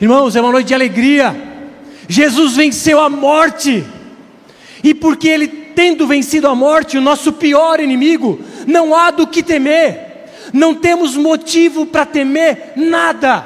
Irmãos, 0.00 0.36
é 0.36 0.40
uma 0.40 0.52
noite 0.52 0.68
de 0.68 0.74
alegria. 0.74 1.34
Jesus 2.08 2.54
venceu 2.54 3.00
a 3.00 3.10
morte. 3.10 3.84
E 4.82 4.94
porque 4.94 5.28
ele 5.28 5.48
tendo 5.48 6.06
vencido 6.06 6.46
a 6.46 6.54
morte, 6.54 6.96
o 6.96 7.00
nosso 7.00 7.32
pior 7.32 7.80
inimigo, 7.80 8.40
não 8.66 8.94
há 8.94 9.10
do 9.10 9.26
que 9.26 9.42
temer. 9.42 10.28
Não 10.52 10.74
temos 10.74 11.16
motivo 11.16 11.84
para 11.84 12.06
temer 12.06 12.74
nada. 12.76 13.44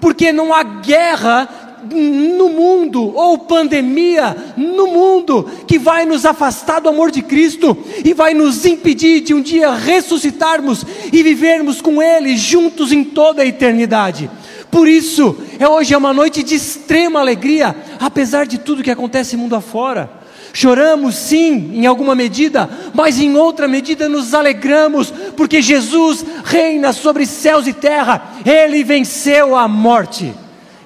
Porque 0.00 0.32
não 0.32 0.52
há 0.52 0.62
guerra 0.62 1.48
no 1.90 2.50
mundo 2.50 3.14
ou 3.16 3.38
pandemia 3.38 4.36
no 4.54 4.86
mundo 4.86 5.48
que 5.66 5.78
vai 5.78 6.04
nos 6.04 6.26
afastar 6.26 6.80
do 6.80 6.90
amor 6.90 7.10
de 7.10 7.22
Cristo 7.22 7.76
e 8.04 8.12
vai 8.12 8.34
nos 8.34 8.66
impedir 8.66 9.20
de 9.22 9.32
um 9.32 9.40
dia 9.40 9.72
ressuscitarmos 9.72 10.84
e 11.10 11.22
vivermos 11.22 11.80
com 11.80 12.02
Ele 12.02 12.36
juntos 12.36 12.92
em 12.92 13.02
toda 13.02 13.42
a 13.42 13.46
eternidade. 13.46 14.30
Por 14.70 14.86
isso, 14.86 15.36
é 15.58 15.68
hoje 15.68 15.92
é 15.92 15.98
uma 15.98 16.12
noite 16.12 16.42
de 16.42 16.54
extrema 16.54 17.20
alegria, 17.20 17.74
apesar 17.98 18.46
de 18.46 18.58
tudo 18.58 18.82
que 18.82 18.90
acontece 18.90 19.36
mundo 19.36 19.56
afora. 19.56 20.08
Choramos 20.52 21.16
sim, 21.16 21.72
em 21.74 21.86
alguma 21.86 22.14
medida, 22.14 22.68
mas 22.94 23.18
em 23.18 23.36
outra 23.36 23.66
medida 23.66 24.08
nos 24.08 24.32
alegramos, 24.32 25.12
porque 25.36 25.60
Jesus 25.60 26.24
reina 26.44 26.92
sobre 26.92 27.26
céus 27.26 27.66
e 27.66 27.72
terra, 27.72 28.32
ele 28.44 28.84
venceu 28.84 29.56
a 29.56 29.66
morte. 29.66 30.32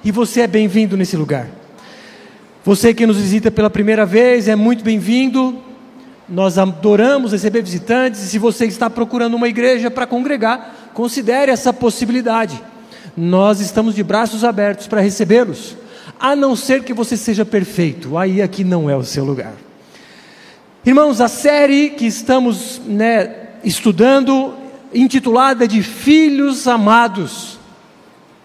E 0.03 0.11
você 0.11 0.41
é 0.41 0.47
bem-vindo 0.47 0.97
nesse 0.97 1.15
lugar. 1.15 1.47
Você 2.63 2.93
que 2.93 3.05
nos 3.05 3.17
visita 3.17 3.51
pela 3.51 3.69
primeira 3.69 4.05
vez 4.05 4.47
é 4.47 4.55
muito 4.55 4.83
bem-vindo. 4.83 5.63
Nós 6.27 6.57
adoramos 6.57 7.31
receber 7.31 7.61
visitantes, 7.61 8.23
e 8.23 8.27
se 8.27 8.39
você 8.39 8.65
está 8.65 8.89
procurando 8.89 9.35
uma 9.35 9.47
igreja 9.47 9.91
para 9.91 10.07
congregar, 10.07 10.91
considere 10.93 11.51
essa 11.51 11.71
possibilidade 11.71 12.59
nós 13.15 13.59
estamos 13.59 13.95
de 13.95 14.03
braços 14.03 14.43
abertos 14.43 14.87
para 14.87 15.01
recebê-los, 15.01 15.75
a 16.19 16.35
não 16.35 16.55
ser 16.55 16.83
que 16.83 16.93
você 16.93 17.15
seja 17.15 17.45
perfeito, 17.45 18.17
aí 18.17 18.41
aqui 18.41 18.63
não 18.63 18.89
é 18.89 18.95
o 18.95 19.03
seu 19.03 19.23
lugar. 19.23 19.53
Irmãos, 20.85 21.19
a 21.19 21.27
série 21.27 21.89
que 21.89 22.05
estamos 22.05 22.81
né, 22.85 23.47
estudando, 23.63 24.53
intitulada 24.93 25.67
de 25.67 25.81
Filhos 25.81 26.67
Amados, 26.67 27.57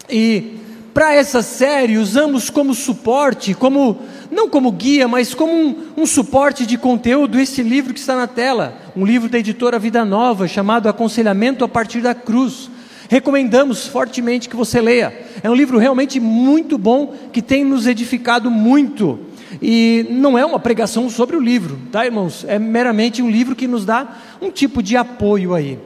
e 0.09 0.59
para 0.95 1.15
essa 1.15 1.43
série 1.43 1.99
usamos 1.99 2.51
como 2.51 2.75
suporte, 2.75 3.55
como 3.55 3.99
não 4.31 4.49
como 4.49 4.73
guia, 4.73 5.07
mas 5.07 5.34
como 5.34 5.53
um, 5.53 5.77
um, 5.99 6.07
suporte 6.07 6.67
de 6.67 6.77
conteúdo, 6.77 7.39
esse 7.39 7.62
livro 7.62 7.93
que 7.93 8.01
está 8.01 8.17
na 8.17 8.27
tela, 8.27 8.77
um 8.97 9.05
livro 9.05 9.29
da 9.29 9.39
editora 9.39 9.79
Vida 9.79 10.05
Nova, 10.05 10.49
chamado 10.49 10.89
Aconselhamento 10.89 11.65
a 11.65 11.69
partir 11.69 12.01
da 12.01 12.15
Cruz. 12.15 12.71
Recomendamos 13.11 13.89
fortemente 13.89 14.48
que 14.48 14.55
você 14.55 14.80
leia. 14.80 15.12
É 15.42 15.50
um 15.50 15.55
livro 15.55 15.78
realmente 15.78 16.20
muito 16.20 16.78
bom 16.78 17.12
que 17.33 17.42
tem 17.42 17.64
nos 17.64 17.89
edificado 17.89 18.48
muito. 18.53 19.19
E 19.61 20.06
não 20.08 20.39
é 20.39 20.47
uma 20.47 20.61
pregação 20.61 21.11
sobre 21.11 21.34
o 21.34 21.41
livro, 21.41 21.77
tá, 21.91 22.06
irmãos? 22.06 22.44
É 22.47 22.56
meramente 22.56 23.20
um 23.20 23.28
livro 23.28 23.56
que 23.56 23.66
nos 23.66 23.84
dá 23.84 24.16
um 24.41 24.48
tipo 24.48 24.81
de 24.81 24.97
apoio 24.97 25.55
aí. 25.55 25.77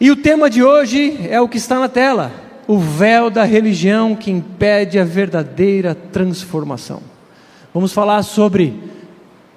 E 0.00 0.08
o 0.08 0.14
tema 0.14 0.48
de 0.48 0.62
hoje 0.62 1.18
é 1.28 1.40
o 1.40 1.48
que 1.48 1.56
está 1.56 1.80
na 1.80 1.88
tela: 1.88 2.30
o 2.68 2.78
véu 2.78 3.28
da 3.28 3.42
religião 3.42 4.14
que 4.14 4.30
impede 4.30 5.00
a 5.00 5.04
verdadeira 5.04 5.96
transformação. 5.96 7.02
Vamos 7.74 7.92
falar 7.92 8.22
sobre 8.22 8.72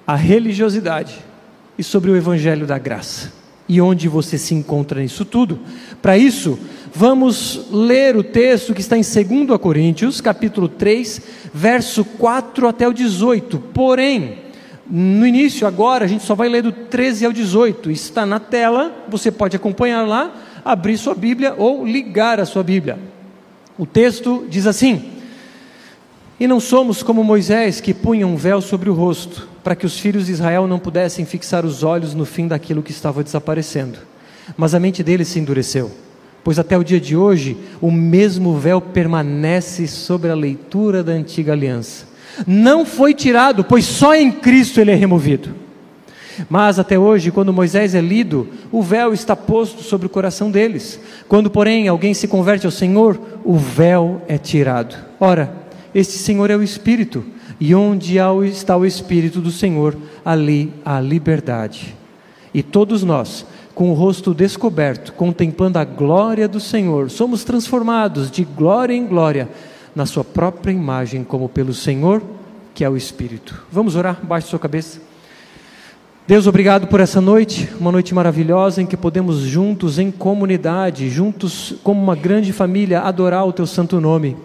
a 0.04 0.16
religiosidade 0.16 1.20
e 1.78 1.84
sobre 1.84 2.10
o 2.10 2.16
evangelho 2.16 2.66
da 2.66 2.78
graça 2.78 3.39
e 3.70 3.80
onde 3.80 4.08
você 4.08 4.36
se 4.36 4.52
encontra 4.52 5.00
nisso 5.00 5.24
tudo. 5.24 5.60
Para 6.02 6.18
isso, 6.18 6.58
vamos 6.92 7.68
ler 7.70 8.16
o 8.16 8.24
texto 8.24 8.74
que 8.74 8.80
está 8.80 8.98
em 8.98 9.02
2 9.02 9.60
Coríntios, 9.60 10.20
capítulo 10.20 10.68
3, 10.68 11.22
verso 11.54 12.04
4 12.04 12.66
até 12.66 12.88
o 12.88 12.92
18. 12.92 13.60
Porém, 13.72 14.38
no 14.90 15.24
início, 15.24 15.68
agora, 15.68 16.04
a 16.04 16.08
gente 16.08 16.24
só 16.24 16.34
vai 16.34 16.48
ler 16.48 16.64
do 16.64 16.72
13 16.72 17.26
ao 17.26 17.32
18. 17.32 17.92
Está 17.92 18.26
na 18.26 18.40
tela, 18.40 19.04
você 19.08 19.30
pode 19.30 19.54
acompanhar 19.54 20.04
lá, 20.04 20.34
abrir 20.64 20.98
sua 20.98 21.14
Bíblia 21.14 21.54
ou 21.56 21.86
ligar 21.86 22.40
a 22.40 22.44
sua 22.44 22.64
Bíblia. 22.64 22.98
O 23.78 23.86
texto 23.86 24.46
diz 24.50 24.66
assim: 24.66 25.00
E 26.40 26.46
não 26.46 26.58
somos 26.58 27.02
como 27.02 27.22
Moisés 27.22 27.82
que 27.82 27.92
punha 27.92 28.26
um 28.26 28.34
véu 28.34 28.62
sobre 28.62 28.88
o 28.88 28.94
rosto 28.94 29.46
para 29.62 29.76
que 29.76 29.84
os 29.84 29.98
filhos 29.98 30.24
de 30.24 30.32
Israel 30.32 30.66
não 30.66 30.78
pudessem 30.78 31.26
fixar 31.26 31.66
os 31.66 31.82
olhos 31.82 32.14
no 32.14 32.24
fim 32.24 32.48
daquilo 32.48 32.82
que 32.82 32.92
estava 32.92 33.22
desaparecendo. 33.22 33.98
Mas 34.56 34.74
a 34.74 34.80
mente 34.80 35.02
deles 35.02 35.28
se 35.28 35.38
endureceu, 35.38 35.90
pois 36.42 36.58
até 36.58 36.78
o 36.78 36.82
dia 36.82 36.98
de 36.98 37.14
hoje 37.14 37.58
o 37.78 37.90
mesmo 37.90 38.56
véu 38.56 38.80
permanece 38.80 39.86
sobre 39.86 40.30
a 40.30 40.34
leitura 40.34 41.04
da 41.04 41.12
antiga 41.12 41.52
aliança. 41.52 42.06
Não 42.46 42.86
foi 42.86 43.12
tirado, 43.12 43.62
pois 43.62 43.84
só 43.84 44.14
em 44.14 44.32
Cristo 44.32 44.80
ele 44.80 44.92
é 44.92 44.94
removido. 44.94 45.54
Mas 46.48 46.78
até 46.78 46.98
hoje, 46.98 47.30
quando 47.30 47.52
Moisés 47.52 47.94
é 47.94 48.00
lido, 48.00 48.48
o 48.72 48.82
véu 48.82 49.12
está 49.12 49.36
posto 49.36 49.82
sobre 49.82 50.06
o 50.06 50.10
coração 50.10 50.50
deles. 50.50 50.98
Quando, 51.28 51.50
porém, 51.50 51.86
alguém 51.86 52.14
se 52.14 52.26
converte 52.26 52.64
ao 52.64 52.72
Senhor, 52.72 53.20
o 53.44 53.58
véu 53.58 54.22
é 54.26 54.38
tirado. 54.38 54.96
Ora, 55.20 55.59
este 55.94 56.18
Senhor 56.18 56.50
é 56.50 56.56
o 56.56 56.62
Espírito 56.62 57.24
e 57.60 57.74
onde 57.74 58.16
está 58.46 58.76
o 58.76 58.86
Espírito 58.86 59.40
do 59.40 59.50
Senhor, 59.50 59.96
ali 60.24 60.72
há 60.84 61.00
liberdade. 61.00 61.94
E 62.54 62.62
todos 62.62 63.02
nós, 63.02 63.44
com 63.74 63.90
o 63.90 63.94
rosto 63.94 64.32
descoberto, 64.32 65.12
contemplando 65.12 65.78
a 65.78 65.84
glória 65.84 66.48
do 66.48 66.58
Senhor, 66.58 67.10
somos 67.10 67.44
transformados 67.44 68.30
de 68.30 68.44
glória 68.44 68.94
em 68.94 69.06
glória 69.06 69.48
na 69.94 70.06
Sua 70.06 70.24
própria 70.24 70.72
imagem, 70.72 71.22
como 71.22 71.48
pelo 71.48 71.74
Senhor, 71.74 72.22
que 72.74 72.84
é 72.84 72.88
o 72.88 72.96
Espírito. 72.96 73.62
Vamos 73.70 73.94
orar? 73.94 74.18
Baixe 74.22 74.48
sua 74.48 74.58
cabeça. 74.58 75.00
Deus, 76.26 76.46
obrigado 76.46 76.86
por 76.86 77.00
essa 77.00 77.20
noite, 77.20 77.68
uma 77.80 77.90
noite 77.90 78.14
maravilhosa 78.14 78.80
em 78.80 78.86
que 78.86 78.96
podemos 78.96 79.38
juntos, 79.38 79.98
em 79.98 80.10
comunidade, 80.10 81.10
juntos 81.10 81.74
como 81.82 82.00
uma 82.00 82.14
grande 82.14 82.52
família, 82.52 83.00
adorar 83.00 83.46
o 83.46 83.52
Teu 83.52 83.66
santo 83.66 84.00
nome. 84.00 84.36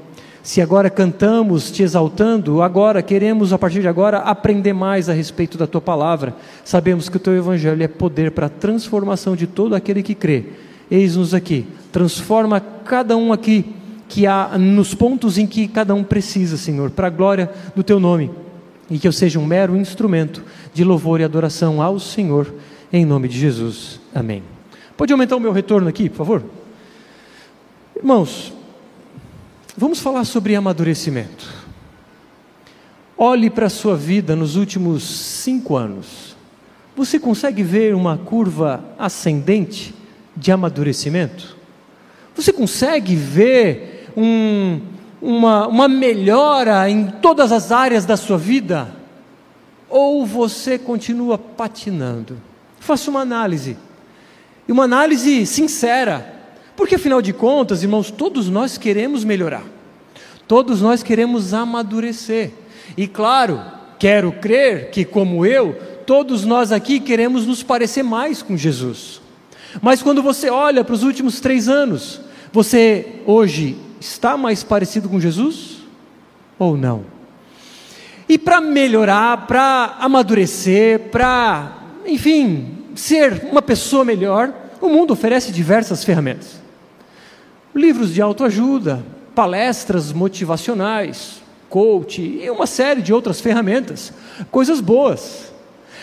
Se 0.46 0.62
agora 0.62 0.92
cantamos 0.92 1.72
te 1.72 1.82
exaltando, 1.82 2.62
agora 2.62 3.02
queremos, 3.02 3.52
a 3.52 3.58
partir 3.58 3.82
de 3.82 3.88
agora, 3.88 4.20
aprender 4.20 4.74
mais 4.74 5.10
a 5.10 5.14
respeito 5.14 5.58
da 5.58 5.66
tua 5.66 5.82
palavra. 5.82 6.36
Sabemos 6.64 7.10
que 7.10 7.18
o 7.18 7.20
teu 7.20 7.36
evangelho 7.36 7.82
é 7.82 7.88
poder 7.88 8.30
para 8.30 8.46
a 8.46 8.50
transformação 8.50 9.36
de 9.36 9.48
todo 9.48 9.74
aquele 9.74 10.04
que 10.04 10.14
crê. 10.14 10.46
Eis-nos 10.90 11.34
aqui, 11.34 11.66
transforma 11.92 12.60
cada 12.60 13.18
um 13.18 13.34
aqui, 13.34 13.74
que 14.08 14.28
há 14.28 14.56
nos 14.56 14.94
pontos 14.94 15.40
em 15.40 15.48
que 15.48 15.68
cada 15.68 15.96
um 15.96 16.04
precisa, 16.04 16.58
Senhor, 16.58 16.92
para 16.92 17.08
a 17.08 17.10
glória 17.10 17.50
do 17.76 17.82
teu 17.82 18.00
nome. 18.00 18.30
E 18.88 19.00
que 19.00 19.08
eu 19.08 19.12
seja 19.12 19.40
um 19.40 19.46
mero 19.48 19.76
instrumento 19.76 20.44
de 20.72 20.84
louvor 20.84 21.20
e 21.22 21.24
adoração 21.24 21.82
ao 21.82 22.00
Senhor, 22.00 22.54
em 22.94 23.04
nome 23.04 23.28
de 23.28 23.40
Jesus. 23.40 24.00
Amém. 24.14 24.44
Pode 24.96 25.12
aumentar 25.12 25.38
o 25.38 25.40
meu 25.40 25.52
retorno 25.52 25.88
aqui, 25.88 26.08
por 26.08 26.18
favor? 26.18 26.44
Irmãos, 27.98 28.54
Vamos 29.78 30.00
falar 30.00 30.24
sobre 30.24 30.56
amadurecimento. 30.56 31.54
Olhe 33.18 33.50
para 33.50 33.66
a 33.66 33.70
sua 33.70 33.98
vida 33.98 34.34
nos 34.34 34.56
últimos 34.56 35.04
cinco 35.04 35.76
anos. 35.76 36.34
Você 36.96 37.20
consegue 37.20 37.62
ver 37.62 37.94
uma 37.94 38.18
curva 38.18 38.86
ascendente 38.98 39.94
de 40.34 40.50
amadurecimento? 40.50 41.58
Você 42.34 42.54
consegue 42.54 43.18
ver 43.18 44.10
um, 44.16 44.80
uma, 45.22 45.68
uma 45.68 45.88
melhora 45.90 46.90
em 46.90 47.08
todas 47.08 47.52
as 47.52 47.70
áreas 47.70 48.06
da 48.06 48.16
sua 48.16 48.38
vida? 48.38 48.96
Ou 49.90 50.26
você 50.26 50.80
continua 50.80 51.38
patinando? 51.38 52.38
Faça 52.80 53.12
uma 53.12 53.20
análise. 53.20 53.76
E 54.70 54.72
uma 54.72 54.86
análise 54.86 55.46
sincera 55.46 56.35
porque 56.76 56.96
afinal 56.96 57.22
de 57.22 57.32
contas, 57.32 57.84
irmãos, 57.84 58.12
todos 58.12 58.50
nós 58.50 58.78
queremos 58.78 59.24
melhorar. 59.24 59.64
Todos 60.48 60.82
nós 60.82 61.02
queremos 61.02 61.54
amadurecer. 61.54 62.52
E 62.98 63.08
claro, 63.08 63.62
quero 63.98 64.32
crer 64.34 64.92
que, 64.92 65.06
como 65.06 65.46
eu, 65.46 65.76
todos 66.06 66.44
nós 66.44 66.72
aqui 66.72 67.00
queremos 67.00 67.46
nos 67.46 67.64
parecer 67.64 68.04
mais 68.04 68.42
com 68.42 68.58
Jesus. 68.58 69.22
Mas 69.82 70.02
quando 70.02 70.22
você 70.22 70.50
olha 70.50 70.84
para 70.84 70.94
os 70.94 71.04
últimos 71.04 71.40
três 71.40 71.68
anos, 71.68 72.22
você 72.52 73.22
hoje 73.26 73.78
está 74.00 74.38
mais 74.38 74.64
parecido 74.64 75.10
com 75.10 75.20
Jesus? 75.20 75.78
Ou 76.60 76.78
não? 76.78 77.06
E 78.28 78.38
para 78.38 78.60
melhorar, 78.60 79.48
para 79.48 79.96
amadurecer, 80.00 81.00
para, 81.12 81.78
enfim, 82.06 82.68
ser 82.96 83.48
uma 83.50 83.62
pessoa 83.62 84.04
melhor, 84.04 84.54
o 84.82 84.90
mundo 84.90 85.12
oferece 85.12 85.52
diversas 85.52 86.04
ferramentas 86.04 86.65
livros 87.76 88.14
de 88.14 88.22
autoajuda, 88.22 89.04
palestras 89.36 90.14
motivacionais, 90.14 91.42
coach 91.70 92.22
e 92.22 92.50
uma 92.50 92.66
série 92.66 93.02
de 93.02 93.14
outras 93.14 93.42
ferramentas, 93.42 94.14
coisas 94.50 94.80
boas. 94.80 95.54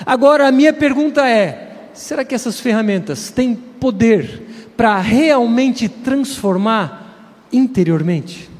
Agora 0.04 0.46
a 0.46 0.52
minha 0.52 0.72
pergunta 0.72 1.26
é: 1.26 1.88
será 1.94 2.24
que 2.24 2.34
essas 2.34 2.60
ferramentas 2.60 3.30
têm 3.30 3.54
poder 3.54 4.42
para 4.76 4.98
realmente 4.98 5.88
transformar 5.88 7.46
interiormente? 7.50 8.50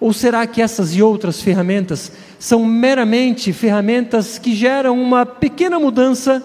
Ou 0.00 0.12
será 0.12 0.46
que 0.46 0.62
essas 0.62 0.94
e 0.94 1.02
outras 1.02 1.42
ferramentas 1.42 2.12
são 2.38 2.64
meramente 2.64 3.52
ferramentas 3.52 4.38
que 4.38 4.54
geram 4.54 5.00
uma 5.00 5.26
pequena 5.26 5.80
mudança 5.80 6.40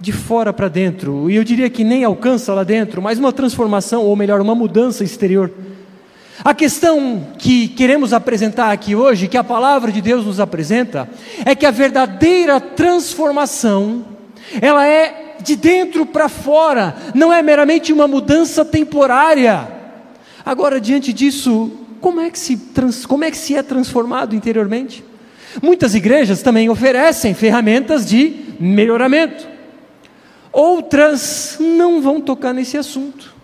de 0.00 0.12
fora 0.12 0.52
para 0.52 0.68
dentro? 0.68 1.30
E 1.30 1.36
eu 1.36 1.44
diria 1.44 1.68
que 1.68 1.84
nem 1.84 2.04
alcança 2.04 2.54
lá 2.54 2.64
dentro, 2.64 3.02
mas 3.02 3.18
uma 3.18 3.32
transformação, 3.32 4.02
ou 4.02 4.16
melhor, 4.16 4.40
uma 4.40 4.54
mudança 4.54 5.04
exterior. 5.04 5.50
A 6.42 6.54
questão 6.54 7.26
que 7.38 7.68
queremos 7.68 8.14
apresentar 8.14 8.72
aqui 8.72 8.94
hoje, 8.94 9.28
que 9.28 9.36
a 9.36 9.44
palavra 9.44 9.92
de 9.92 10.00
Deus 10.00 10.24
nos 10.24 10.40
apresenta, 10.40 11.08
é 11.44 11.54
que 11.54 11.66
a 11.66 11.70
verdadeira 11.70 12.58
transformação, 12.58 14.06
ela 14.60 14.86
é 14.86 15.36
de 15.42 15.54
dentro 15.54 16.06
para 16.06 16.28
fora, 16.28 16.96
não 17.14 17.32
é 17.32 17.42
meramente 17.42 17.92
uma 17.92 18.08
mudança 18.08 18.64
temporária. 18.64 19.68
Agora, 20.44 20.80
diante 20.80 21.12
disso, 21.12 21.70
como 22.00 22.20
é 22.20 22.30
que 22.30 22.38
se, 22.38 22.56
trans, 22.56 23.04
como 23.04 23.24
é, 23.24 23.30
que 23.30 23.36
se 23.36 23.54
é 23.54 23.62
transformado 23.62 24.34
interiormente? 24.34 25.04
Muitas 25.62 25.94
igrejas 25.94 26.42
também 26.42 26.70
oferecem 26.70 27.34
ferramentas 27.34 28.06
de 28.06 28.34
melhoramento. 28.58 29.49
Outras 30.52 31.56
não 31.60 32.02
vão 32.02 32.20
tocar 32.20 32.52
nesse 32.52 32.76
assunto. 32.76 33.34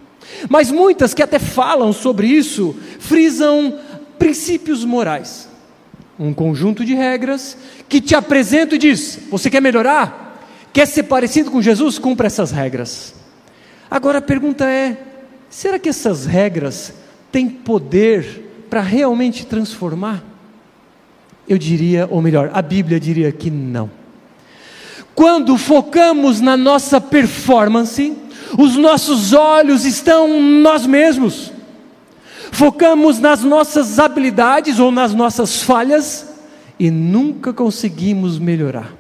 Mas 0.49 0.71
muitas 0.71 1.15
que 1.15 1.23
até 1.23 1.39
falam 1.39 1.93
sobre 1.93 2.27
isso, 2.27 2.75
frisam 2.99 3.79
princípios 4.19 4.85
morais. 4.85 5.49
Um 6.19 6.33
conjunto 6.33 6.85
de 6.85 6.95
regras 6.95 7.57
que 7.89 8.01
te 8.01 8.15
apresento 8.15 8.75
e 8.75 8.79
diz: 8.79 9.21
você 9.31 9.51
quer 9.51 9.61
melhorar? 9.61 10.41
Quer 10.73 10.87
ser 10.87 11.05
parecido 11.05 11.51
com 11.51 11.63
Jesus? 11.63 11.99
Cumpra 11.99 12.27
essas 12.27 12.51
regras. 12.51 13.15
Agora 13.91 14.19
a 14.19 14.23
pergunta 14.23 14.65
é: 14.65 14.97
será 15.49 15.79
que 15.79 15.89
essas 15.89 16.27
regras 16.27 16.93
têm 17.31 17.49
poder 17.49 18.67
para 18.69 18.81
realmente 18.81 19.47
transformar? 19.47 20.25
Eu 21.49 21.59
diria, 21.59 22.09
ou 22.11 22.21
melhor, 22.21 22.51
a 22.53 22.61
Bíblia 22.61 22.99
diria 22.99 23.31
que 23.31 23.51
não. 23.51 23.89
Quando 25.17 25.59
focamos 25.59 26.41
na 26.41 26.57
nossa 26.57 27.01
performance, 27.01 28.17
os 28.57 28.77
nossos 28.77 29.33
olhos 29.33 29.85
estão 29.85 30.41
nós 30.41 30.87
mesmos. 30.87 31.53
Focamos 32.53 33.19
nas 33.19 33.43
nossas 33.43 33.99
habilidades 33.99 34.79
ou 34.79 34.93
nas 34.93 35.13
nossas 35.13 35.61
falhas 35.63 36.29
e 36.79 36.89
nunca 36.89 37.53
conseguimos 37.53 38.39
melhorar. 38.39 38.95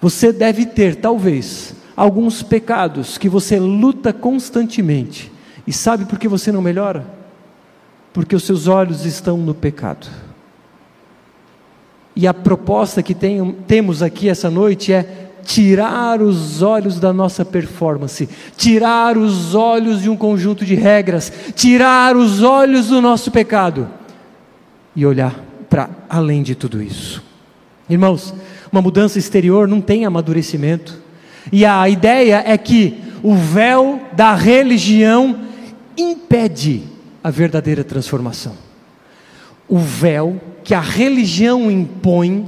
Você 0.00 0.32
deve 0.32 0.66
ter, 0.66 0.96
talvez, 0.96 1.72
alguns 1.94 2.42
pecados 2.42 3.16
que 3.16 3.28
você 3.28 3.60
luta 3.60 4.12
constantemente. 4.12 5.30
E 5.64 5.72
sabe 5.72 6.06
por 6.06 6.18
que 6.18 6.26
você 6.26 6.50
não 6.50 6.60
melhora? 6.60 7.18
porque 8.18 8.34
os 8.34 8.42
seus 8.42 8.66
olhos 8.66 9.04
estão 9.04 9.36
no 9.36 9.54
pecado. 9.54 10.08
E 12.20 12.26
a 12.26 12.34
proposta 12.34 13.00
que 13.00 13.14
tem, 13.14 13.52
temos 13.68 14.02
aqui 14.02 14.28
essa 14.28 14.50
noite 14.50 14.92
é 14.92 15.28
tirar 15.44 16.20
os 16.20 16.62
olhos 16.62 16.98
da 16.98 17.12
nossa 17.12 17.44
performance, 17.44 18.28
tirar 18.56 19.16
os 19.16 19.54
olhos 19.54 20.02
de 20.02 20.10
um 20.10 20.16
conjunto 20.16 20.64
de 20.64 20.74
regras, 20.74 21.32
tirar 21.54 22.16
os 22.16 22.42
olhos 22.42 22.88
do 22.88 23.00
nosso 23.00 23.30
pecado 23.30 23.88
e 24.96 25.06
olhar 25.06 25.32
para 25.70 25.90
além 26.08 26.42
de 26.42 26.56
tudo 26.56 26.82
isso. 26.82 27.22
Irmãos, 27.88 28.34
uma 28.72 28.82
mudança 28.82 29.16
exterior 29.16 29.68
não 29.68 29.80
tem 29.80 30.04
amadurecimento, 30.04 31.00
e 31.52 31.64
a 31.64 31.88
ideia 31.88 32.42
é 32.44 32.58
que 32.58 33.00
o 33.22 33.32
véu 33.36 34.00
da 34.14 34.34
religião 34.34 35.38
impede 35.96 36.82
a 37.22 37.30
verdadeira 37.30 37.84
transformação. 37.84 38.56
O 39.68 39.78
véu 39.78 40.40
que 40.68 40.74
a 40.74 40.80
religião 40.80 41.70
impõe 41.70 42.44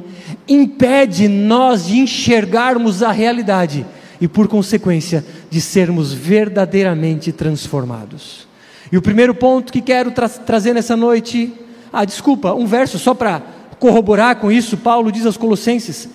impede 0.47 1.27
nós 1.27 1.87
de 1.87 2.01
enxergarmos 2.01 3.03
a 3.03 3.11
realidade 3.11 3.87
e, 4.21 4.29
por 4.29 4.47
consequência, 4.47 5.25
de 5.49 5.59
sermos 5.59 6.13
verdadeiramente 6.13 7.33
transformados. 7.33 8.47
E 8.93 8.99
o 8.99 9.01
primeiro 9.01 9.35
ponto 9.35 9.73
que 9.73 9.81
quero 9.81 10.11
tra 10.11 10.29
trazer 10.29 10.75
nessa 10.75 10.95
noite, 10.95 11.51
ah, 11.91 12.05
desculpa, 12.05 12.53
um 12.53 12.67
verso 12.67 12.99
só 12.99 13.15
para 13.15 13.41
corroborar 13.79 14.37
com 14.37 14.53
isso, 14.53 14.77
Paulo 14.77 15.11
diz 15.11 15.25
aos 15.25 15.39
Colossenses: 15.39 16.07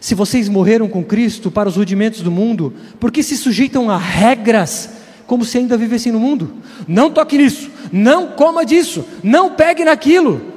Se 0.00 0.14
vocês 0.14 0.48
morreram 0.48 0.88
com 0.88 1.04
Cristo 1.04 1.50
para 1.50 1.68
os 1.68 1.76
rudimentos 1.76 2.22
do 2.22 2.30
mundo, 2.30 2.72
por 2.98 3.12
que 3.12 3.22
se 3.22 3.36
sujeitam 3.36 3.90
a 3.90 3.98
regras 3.98 4.88
como 5.26 5.44
se 5.44 5.58
ainda 5.58 5.76
vivessem 5.76 6.12
no 6.12 6.18
mundo? 6.18 6.50
Não 6.88 7.10
toque 7.10 7.36
nisso, 7.36 7.70
não 7.92 8.28
coma 8.28 8.64
disso, 8.64 9.04
não 9.22 9.50
pegue 9.50 9.84
naquilo. 9.84 10.51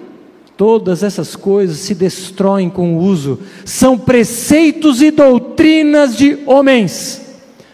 Todas 0.58 1.04
essas 1.04 1.36
coisas 1.36 1.78
se 1.78 1.94
destroem 1.94 2.70
com 2.70 2.96
o 2.96 3.00
uso, 3.00 3.40
são 3.66 3.98
preceitos 3.98 5.02
e 5.02 5.12
doutrinas 5.12 6.16
de 6.16 6.40
homens. 6.46 7.22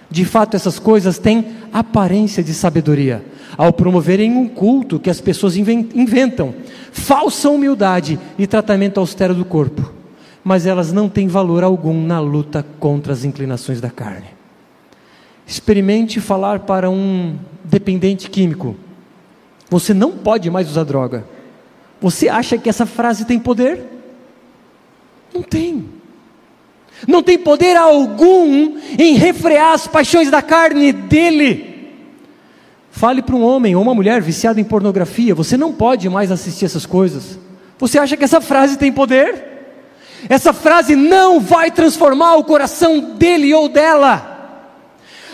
De 0.10 0.25
fato, 0.25 0.56
essas 0.56 0.80
coisas 0.80 1.18
têm 1.18 1.45
aparência 1.72 2.44
de 2.44 2.54
sabedoria, 2.54 3.24
ao 3.57 3.72
promoverem 3.72 4.36
um 4.36 4.48
culto 4.48 5.00
que 5.00 5.10
as 5.10 5.22
pessoas 5.22 5.56
inventam, 5.56 6.54
falsa 6.92 7.50
humildade 7.50 8.19
e 8.38 8.48
tratamento 8.48 9.00
austero 9.00 9.33
do 9.33 9.45
corpo, 9.45 9.94
mas 10.44 10.66
elas 10.66 10.92
não 10.92 11.07
têm 11.07 11.28
valor 11.28 11.63
algum 11.63 12.06
na 12.06 12.19
luta 12.19 12.66
contra 12.80 13.13
as 13.13 13.24
inclinações 13.24 13.80
da 13.80 13.89
carne. 13.89 14.28
Experimente 15.45 16.19
falar 16.19 16.62
para 16.62 16.89
um 16.89 17.36
dependente 17.63 18.30
químico 18.30 18.75
você 19.72 19.94
não 19.94 20.12
pode 20.12 20.50
mais 20.50 20.69
usar 20.69 20.83
droga. 20.83 21.24
Você 22.01 22.27
acha 22.27 22.57
que 22.57 22.68
essa 22.68 22.86
frase 22.86 23.25
tem 23.25 23.39
poder? 23.39 23.86
Não 25.31 25.44
tem. 25.44 25.88
Não 27.07 27.21
tem 27.21 27.38
poder 27.38 27.77
algum 27.77 28.77
em 28.98 29.13
refrear 29.13 29.74
as 29.74 29.88
paixões 29.88 30.30
da 30.30 30.42
carne 30.42 30.92
dele. 30.92 31.94
Fale 32.92 33.21
para 33.21 33.36
um 33.36 33.44
homem 33.44 33.75
ou 33.75 33.81
uma 33.81 33.94
mulher 33.94 34.21
viciado 34.21 34.59
em 34.59 34.63
pornografia: 34.63 35.36
você 35.36 35.56
não 35.56 35.71
pode 35.71 36.09
mais 36.09 36.31
assistir 36.31 36.65
essas 36.65 36.86
coisas. 36.86 37.39
Você 37.77 37.98
acha 37.98 38.18
que 38.18 38.24
essa 38.24 38.42
frase 38.42 38.77
tem 38.77 38.92
poder? 38.92 39.50
Essa 40.27 40.54
frase 40.54 40.95
não 40.95 41.39
vai 41.39 41.71
transformar 41.71 42.36
o 42.36 42.44
coração 42.44 43.15
dele 43.15 43.54
ou 43.54 43.69
dela. 43.69 44.27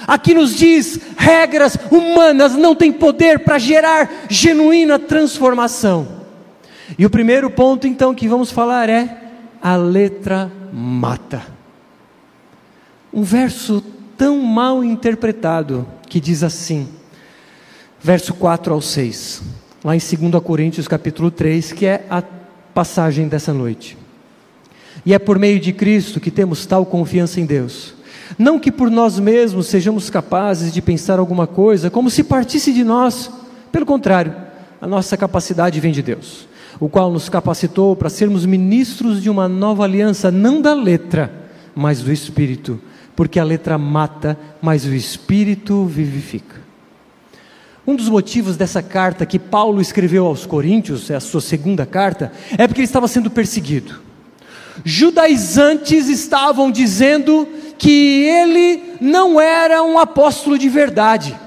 Aqui 0.06 0.34
nos 0.34 0.56
diz: 0.56 1.00
regras 1.18 1.78
humanas 1.90 2.56
não 2.56 2.76
têm 2.76 2.92
poder 2.92 3.40
para 3.40 3.58
gerar 3.58 4.10
genuína 4.30 5.00
transformação. 5.00 6.17
E 6.98 7.06
o 7.06 7.10
primeiro 7.10 7.50
ponto, 7.50 7.88
então, 7.88 8.14
que 8.14 8.28
vamos 8.28 8.52
falar 8.52 8.90
é: 8.90 9.18
a 9.62 9.76
letra 9.76 10.52
mata. 10.72 11.42
Um 13.14 13.24
verso 13.24 13.84
tão 14.18 14.40
mal 14.42 14.84
interpretado 14.84 15.88
que 16.08 16.20
diz 16.20 16.44
assim, 16.44 16.88
verso 18.00 18.34
4 18.34 18.74
ao 18.74 18.82
6, 18.82 19.42
lá 19.84 19.96
em 19.96 20.00
2 20.00 20.44
Coríntios 20.44 20.88
capítulo 20.88 21.32
3, 21.32 21.72
que 21.72 21.86
é 21.86 22.06
a 22.10 22.22
passagem 22.74 23.28
dessa 23.28 23.54
noite. 23.54 23.98
E 25.06 25.14
é 25.14 25.20
por 25.20 25.40
meio 25.40 25.60
de 25.60 25.72
Cristo 25.74 26.20
que 26.20 26.30
temos 26.30 26.66
tal 26.66 26.86
confiança 26.86 27.40
em 27.40 27.46
Deus 27.46 27.98
não 28.38 28.60
que 28.60 28.72
por 28.72 28.90
nós 28.90 29.20
mesmos 29.20 29.68
sejamos 29.68 30.10
capazes 30.10 30.74
de 30.74 30.82
pensar 30.82 31.20
alguma 31.20 31.46
coisa 31.46 31.90
como 31.90 32.10
se 32.10 32.24
partisse 32.24 32.74
de 32.74 32.84
nós, 32.84 33.30
pelo 33.72 33.86
contrário, 33.86 34.36
a 34.82 34.88
nossa 34.88 35.16
capacidade 35.16 35.80
vem 35.80 35.92
de 35.92 36.02
Deus, 36.02 36.47
o 36.80 36.90
qual 36.90 37.12
nos 37.12 37.30
capacitou 37.30 37.96
para 37.96 38.10
sermos 38.10 38.46
ministros 38.46 39.22
de 39.22 39.30
uma 39.30 39.48
nova 39.48 39.84
aliança, 39.84 40.32
não 40.32 40.62
da 40.62 40.74
letra, 40.74 41.50
mas 41.76 42.02
do 42.02 42.12
Espírito, 42.12 42.80
porque 43.16 43.40
a 43.40 43.44
letra 43.44 43.78
mata, 43.78 44.38
mas 44.62 44.86
o 44.86 44.94
Espírito 44.94 45.86
vivifica. 45.86 46.56
Um 47.86 47.96
dos 47.96 48.10
motivos 48.10 48.58
dessa 48.58 48.84
carta 48.84 49.26
que 49.26 49.40
Paulo 49.40 49.80
escreveu 49.80 50.26
aos 50.26 50.46
Coríntios, 50.46 51.10
é 51.10 51.16
a 51.16 51.20
sua 51.20 51.42
segunda 51.42 51.86
carta, 51.86 52.32
é 52.58 52.68
porque 52.68 52.82
ele 52.82 52.86
estava 52.86 53.08
sendo 53.08 53.32
perseguido 53.32 54.08
judaizantes 54.84 56.08
estavam 56.08 56.72
dizendo 56.72 57.48
que 57.78 58.24
ele 58.24 58.96
não 59.00 59.40
era 59.40 59.84
um 59.84 59.98
apóstolo 59.98 60.58
de 60.58 60.70
verdade. 60.70 61.38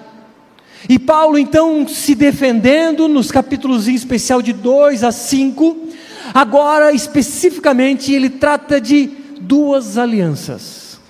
E 0.88 0.99
Paulo, 0.99 1.38
então, 1.38 1.87
se 1.87 2.14
defendendo 2.14 3.06
nos 3.06 3.30
capítulos 3.30 3.87
em 3.87 3.94
especial 3.94 4.40
de 4.40 4.52
2 4.52 5.04
a 5.04 5.12
5, 5.12 5.88
agora 6.32 6.92
especificamente 6.92 8.12
ele 8.12 8.30
trata 8.30 8.80
de 8.80 9.10
duas 9.40 9.99
alianças, 9.99 11.00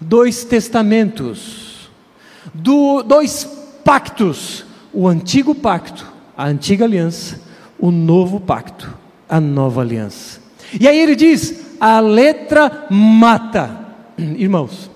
dois 0.00 0.44
testamentos, 0.44 1.90
do, 2.54 3.02
dois 3.02 3.48
pactos: 3.84 4.64
o 4.92 5.08
antigo 5.08 5.54
pacto, 5.54 6.06
a 6.36 6.46
antiga 6.46 6.84
aliança, 6.84 7.40
o 7.78 7.90
novo 7.90 8.38
pacto, 8.38 8.92
a 9.28 9.40
nova 9.40 9.80
aliança. 9.80 10.40
E 10.78 10.86
aí 10.86 10.98
ele 10.98 11.16
diz: 11.16 11.76
a 11.80 11.98
letra 11.98 12.86
mata. 12.88 13.80
Irmãos, 14.16 14.88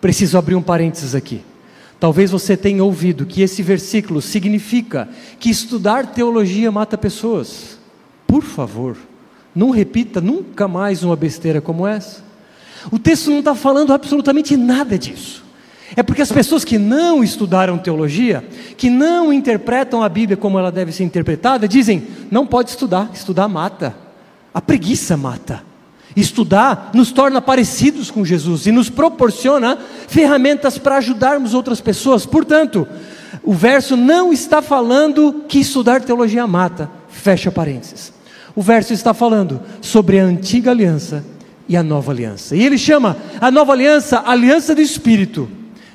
preciso 0.00 0.38
abrir 0.38 0.54
um 0.54 0.62
parênteses 0.62 1.14
aqui. 1.14 1.42
Talvez 2.04 2.30
você 2.30 2.54
tenha 2.54 2.84
ouvido 2.84 3.24
que 3.24 3.40
esse 3.40 3.62
versículo 3.62 4.20
significa 4.20 5.08
que 5.40 5.48
estudar 5.48 6.08
teologia 6.08 6.70
mata 6.70 6.98
pessoas. 6.98 7.78
Por 8.26 8.42
favor, 8.42 8.98
não 9.54 9.70
repita 9.70 10.20
nunca 10.20 10.68
mais 10.68 11.02
uma 11.02 11.16
besteira 11.16 11.62
como 11.62 11.86
essa. 11.86 12.22
O 12.92 12.98
texto 12.98 13.30
não 13.30 13.38
está 13.38 13.54
falando 13.54 13.90
absolutamente 13.90 14.54
nada 14.54 14.98
disso. 14.98 15.42
É 15.96 16.02
porque 16.02 16.20
as 16.20 16.30
pessoas 16.30 16.62
que 16.62 16.76
não 16.76 17.24
estudaram 17.24 17.78
teologia, 17.78 18.46
que 18.76 18.90
não 18.90 19.32
interpretam 19.32 20.02
a 20.02 20.08
Bíblia 20.10 20.36
como 20.36 20.58
ela 20.58 20.70
deve 20.70 20.92
ser 20.92 21.04
interpretada, 21.04 21.66
dizem: 21.66 22.06
não 22.30 22.46
pode 22.46 22.68
estudar, 22.68 23.10
estudar 23.14 23.48
mata. 23.48 23.96
A 24.52 24.60
preguiça 24.60 25.16
mata. 25.16 25.62
Estudar 26.16 26.90
nos 26.94 27.10
torna 27.10 27.40
parecidos 27.40 28.10
com 28.10 28.24
Jesus 28.24 28.66
e 28.66 28.72
nos 28.72 28.88
proporciona 28.88 29.78
ferramentas 30.06 30.78
para 30.78 30.96
ajudarmos 30.96 31.54
outras 31.54 31.80
pessoas. 31.80 32.24
Portanto, 32.24 32.86
o 33.42 33.52
verso 33.52 33.96
não 33.96 34.32
está 34.32 34.62
falando 34.62 35.44
que 35.48 35.58
estudar 35.58 36.02
teologia 36.02 36.46
mata. 36.46 36.88
Fecha 37.08 37.50
parênteses. 37.50 38.12
O 38.54 38.62
verso 38.62 38.92
está 38.92 39.12
falando 39.12 39.60
sobre 39.80 40.20
a 40.20 40.24
antiga 40.24 40.70
aliança 40.70 41.24
e 41.68 41.76
a 41.76 41.82
nova 41.82 42.12
aliança. 42.12 42.54
E 42.54 42.62
ele 42.62 42.78
chama 42.78 43.16
a 43.40 43.50
nova 43.50 43.72
aliança 43.72 44.22
aliança 44.24 44.74
do 44.74 44.80
Espírito. 44.80 45.48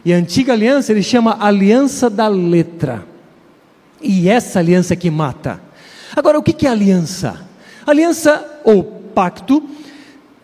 E 0.03 0.13
a 0.13 0.17
antiga 0.17 0.51
aliança 0.51 0.91
ele 0.91 1.03
chama 1.03 1.38
aliança 1.39 2.09
da 2.09 2.27
letra. 2.27 3.05
E 4.01 4.27
essa 4.27 4.59
aliança 4.59 4.95
que 4.95 5.09
mata. 5.09 5.61
Agora, 6.15 6.38
o 6.38 6.43
que 6.43 6.65
é 6.65 6.69
aliança? 6.69 7.39
Aliança 7.85 8.45
ou 8.63 8.83
pacto 8.83 9.63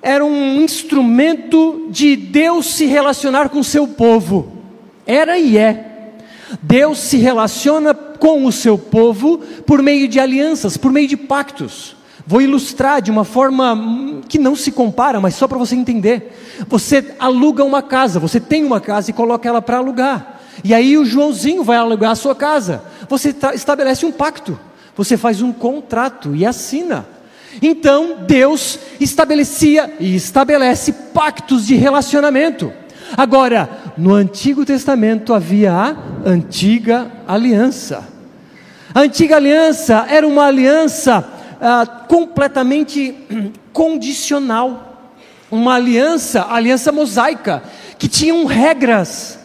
era 0.06 0.24
um 0.24 0.62
instrumento 0.62 1.88
de 1.90 2.16
Deus 2.16 2.76
se 2.76 2.86
relacionar 2.86 3.50
com 3.50 3.58
o 3.58 3.64
seu 3.64 3.88
povo. 3.88 4.52
Era 5.04 5.40
e 5.40 5.58
é. 5.58 6.12
Deus 6.62 7.00
se 7.00 7.18
relaciona 7.18 7.92
com 7.92 8.46
o 8.46 8.52
seu 8.52 8.78
povo 8.78 9.40
por 9.66 9.82
meio 9.82 10.08
de 10.08 10.20
alianças, 10.20 10.78
por 10.78 10.92
meio 10.92 11.08
de 11.08 11.18
pactos. 11.18 11.96
Vou 12.28 12.40
ilustrar 12.40 13.02
de 13.02 13.10
uma 13.10 13.24
forma 13.24 14.22
que 14.30 14.38
não 14.38 14.56
se 14.56 14.72
compara, 14.72 15.20
mas 15.20 15.34
só 15.34 15.48
para 15.48 15.58
você 15.58 15.76
entender. 15.76 16.38
Você 16.68 17.16
aluga 17.18 17.64
uma 17.64 17.82
casa, 17.82 18.20
você 18.20 18.40
tem 18.40 18.64
uma 18.64 18.80
casa 18.80 19.10
e 19.10 19.14
coloca 19.14 19.50
ela 19.50 19.62
para 19.62 19.78
alugar. 19.78 20.40
E 20.64 20.72
aí 20.72 21.00
o 21.00 21.06
Joãozinho 21.06 21.64
vai 21.64 21.78
alugar 21.78 22.12
a 22.12 22.16
sua 22.16 22.36
casa. 22.36 22.84
Você 23.10 23.36
estabelece 23.56 24.06
um 24.06 24.12
pacto, 24.12 24.60
você 24.96 25.18
faz 25.18 25.42
um 25.42 25.52
contrato 25.52 26.36
e 26.36 26.46
assina. 26.46 27.15
Então 27.62 28.24
Deus 28.28 28.80
estabelecia 29.00 29.94
e 30.00 30.16
estabelece 30.16 30.92
pactos 31.14 31.66
de 31.66 31.76
relacionamento. 31.76 32.72
Agora, 33.16 33.94
no 33.98 34.14
Antigo 34.14 34.66
Testamento 34.66 35.34
havia 35.34 35.74
a 35.74 35.96
antiga 36.26 37.12
aliança. 37.28 38.04
A 38.94 39.02
antiga 39.02 39.36
aliança 39.36 40.06
era 40.10 40.28
uma 40.28 40.46
aliança 40.46 41.28
ah, 41.62 41.86
completamente 42.08 43.16
condicional, 43.72 45.12
uma 45.52 45.76
aliança, 45.76 46.48
aliança 46.50 46.92
mosaica, 46.92 47.64
que 47.98 48.08
tinham 48.08 48.46
regras 48.46 49.40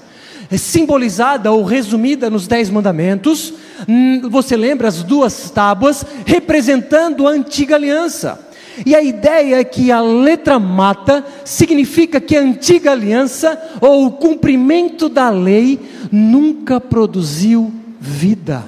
simbolizada 0.58 1.52
ou 1.52 1.64
resumida 1.64 2.28
nos 2.28 2.46
Dez 2.46 2.70
Mandamentos. 2.70 3.54
Hum, 3.88 4.28
você 4.28 4.56
lembra 4.56 4.88
as 4.88 5.02
duas 5.02 5.50
tábuas 5.50 6.04
representando 6.26 7.26
a 7.26 7.30
antiga 7.30 7.76
aliança. 7.76 8.48
E 8.84 8.94
a 8.94 9.02
ideia 9.02 9.60
é 9.60 9.64
que 9.64 9.92
a 9.92 10.00
letra 10.00 10.58
mata 10.58 11.24
significa 11.44 12.20
que 12.20 12.36
a 12.36 12.40
antiga 12.40 12.92
aliança 12.92 13.60
ou 13.80 14.06
o 14.06 14.12
cumprimento 14.12 15.08
da 15.08 15.28
lei 15.28 15.78
nunca 16.10 16.80
produziu 16.80 17.72
vida. 18.00 18.64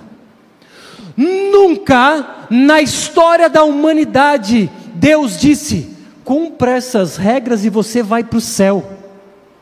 Nunca 1.16 2.46
na 2.50 2.80
história 2.80 3.48
da 3.48 3.64
humanidade 3.64 4.70
Deus 4.94 5.38
disse: 5.38 5.88
cumpra 6.24 6.72
essas 6.72 7.16
regras 7.16 7.64
e 7.64 7.70
você 7.70 8.02
vai 8.02 8.22
para 8.22 8.38
o 8.38 8.40
céu. 8.40 8.84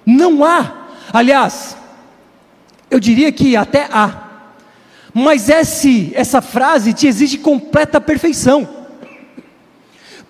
Não 0.04 0.44
há. 0.44 0.88
Aliás, 1.12 1.76
eu 2.90 2.98
diria 2.98 3.30
que 3.30 3.56
até 3.56 3.88
há. 3.90 4.28
Mas 5.12 5.48
esse, 5.48 6.12
essa 6.14 6.40
frase 6.40 6.92
te 6.92 7.06
exige 7.06 7.38
completa 7.38 8.00
perfeição. 8.00 8.68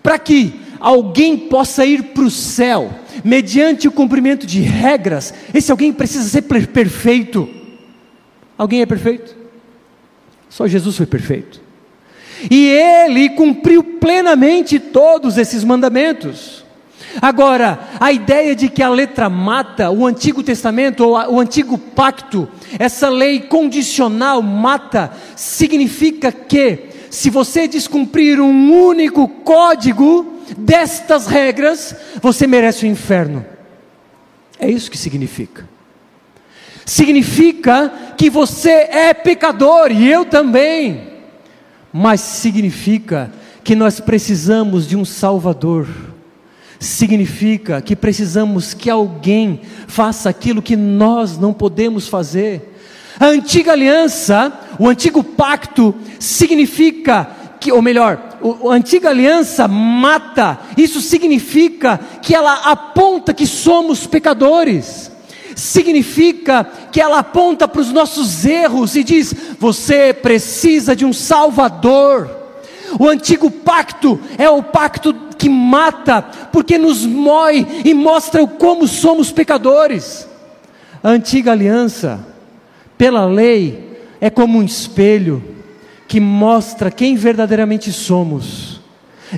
Para 0.02 0.18
que 0.18 0.60
alguém 0.78 1.36
possa 1.36 1.84
ir 1.84 2.02
para 2.14 2.24
o 2.24 2.30
céu, 2.30 2.90
mediante 3.24 3.86
o 3.86 3.92
cumprimento 3.92 4.46
de 4.46 4.60
regras, 4.60 5.34
esse 5.52 5.70
alguém 5.70 5.92
precisa 5.92 6.28
ser 6.28 6.42
perfeito. 6.42 7.48
Alguém 8.56 8.80
é 8.80 8.86
perfeito? 8.86 9.36
Só 10.48 10.66
Jesus 10.66 10.96
foi 10.96 11.06
perfeito. 11.06 11.60
E 12.50 12.68
ele 12.68 13.30
cumpriu 13.30 13.82
plenamente 13.82 14.78
todos 14.78 15.36
esses 15.36 15.62
mandamentos. 15.62 16.59
Agora, 17.20 17.78
a 17.98 18.12
ideia 18.12 18.54
de 18.54 18.68
que 18.68 18.82
a 18.82 18.88
letra 18.88 19.28
mata, 19.28 19.90
o 19.90 20.06
Antigo 20.06 20.42
Testamento 20.42 21.04
ou 21.04 21.34
o 21.34 21.40
Antigo 21.40 21.76
Pacto, 21.76 22.48
essa 22.78 23.08
lei 23.08 23.40
condicional 23.40 24.42
mata, 24.42 25.10
significa 25.34 26.30
que, 26.30 26.90
se 27.10 27.30
você 27.30 27.66
descumprir 27.66 28.40
um 28.40 28.72
único 28.72 29.26
código 29.26 30.40
destas 30.56 31.26
regras, 31.26 31.96
você 32.20 32.46
merece 32.46 32.84
o 32.84 32.88
inferno. 32.88 33.44
É 34.58 34.70
isso 34.70 34.90
que 34.90 34.98
significa. 34.98 35.68
Significa 36.84 37.92
que 38.16 38.28
você 38.28 38.70
é 38.70 39.14
pecador 39.14 39.90
e 39.90 40.10
eu 40.10 40.24
também, 40.24 41.08
mas 41.92 42.20
significa 42.20 43.32
que 43.62 43.74
nós 43.74 44.00
precisamos 44.00 44.86
de 44.86 44.96
um 44.96 45.04
Salvador 45.04 45.86
significa 46.80 47.82
que 47.82 47.94
precisamos 47.94 48.72
que 48.72 48.88
alguém 48.88 49.60
faça 49.86 50.30
aquilo 50.30 50.62
que 50.62 50.74
nós 50.74 51.36
não 51.36 51.52
podemos 51.52 52.08
fazer. 52.08 52.74
A 53.20 53.26
antiga 53.26 53.72
aliança, 53.72 54.50
o 54.78 54.88
antigo 54.88 55.22
pacto, 55.22 55.94
significa 56.18 57.28
que, 57.60 57.70
ou 57.70 57.82
melhor, 57.82 58.38
a 58.42 58.72
antiga 58.72 59.10
aliança 59.10 59.68
mata, 59.68 60.58
isso 60.74 61.02
significa 61.02 62.00
que 62.22 62.34
ela 62.34 62.54
aponta 62.70 63.34
que 63.34 63.46
somos 63.46 64.06
pecadores, 64.06 65.12
significa 65.54 66.66
que 66.90 66.98
ela 66.98 67.18
aponta 67.18 67.68
para 67.68 67.82
os 67.82 67.92
nossos 67.92 68.46
erros 68.46 68.96
e 68.96 69.04
diz: 69.04 69.34
você 69.58 70.14
precisa 70.14 70.96
de 70.96 71.04
um 71.04 71.12
Salvador. 71.12 72.38
O 72.98 73.06
antigo 73.06 73.50
pacto 73.50 74.18
é 74.38 74.48
o 74.48 74.62
pacto 74.62 75.29
que 75.40 75.48
mata, 75.48 76.20
porque 76.52 76.76
nos 76.76 77.06
mói 77.06 77.66
e 77.82 77.94
mostra 77.94 78.46
como 78.46 78.86
somos 78.86 79.32
pecadores. 79.32 80.28
A 81.02 81.08
antiga 81.08 81.52
aliança, 81.52 82.20
pela 82.98 83.24
lei, 83.24 83.98
é 84.20 84.28
como 84.28 84.58
um 84.58 84.62
espelho 84.62 85.42
que 86.06 86.20
mostra 86.20 86.90
quem 86.90 87.16
verdadeiramente 87.16 87.90
somos, 87.90 88.82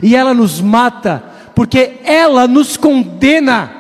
e 0.03 0.17
ela 0.17 0.35
nos 0.35 0.61
mata, 0.61 1.23
porque 1.55 2.01
ela 2.03 2.49
nos 2.49 2.77
condena, 2.77 3.71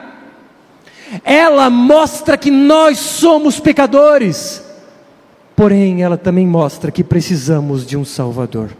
ela 1.24 1.68
mostra 1.70 2.36
que 2.36 2.52
nós 2.52 2.98
somos 2.98 3.58
pecadores, 3.58 4.62
porém 5.56 6.04
ela 6.04 6.16
também 6.16 6.46
mostra 6.46 6.92
que 6.92 7.02
precisamos 7.02 7.84
de 7.84 7.96
um 7.96 8.04
Salvador 8.04 8.70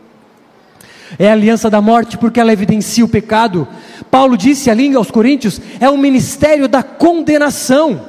é 1.19 1.29
a 1.29 1.33
aliança 1.33 1.69
da 1.69 1.81
morte 1.81 2.17
porque 2.17 2.41
ela 2.41 2.53
evidencia 2.53 3.05
o 3.05 3.09
pecado. 3.09 3.67
Paulo 4.11 4.37
disse 4.37 4.71
ali 4.71 4.95
aos 4.95 5.11
Coríntios: 5.11 5.61
é 5.81 5.89
o 5.89 5.99
ministério 5.99 6.69
da 6.69 6.83
condenação. 6.83 8.09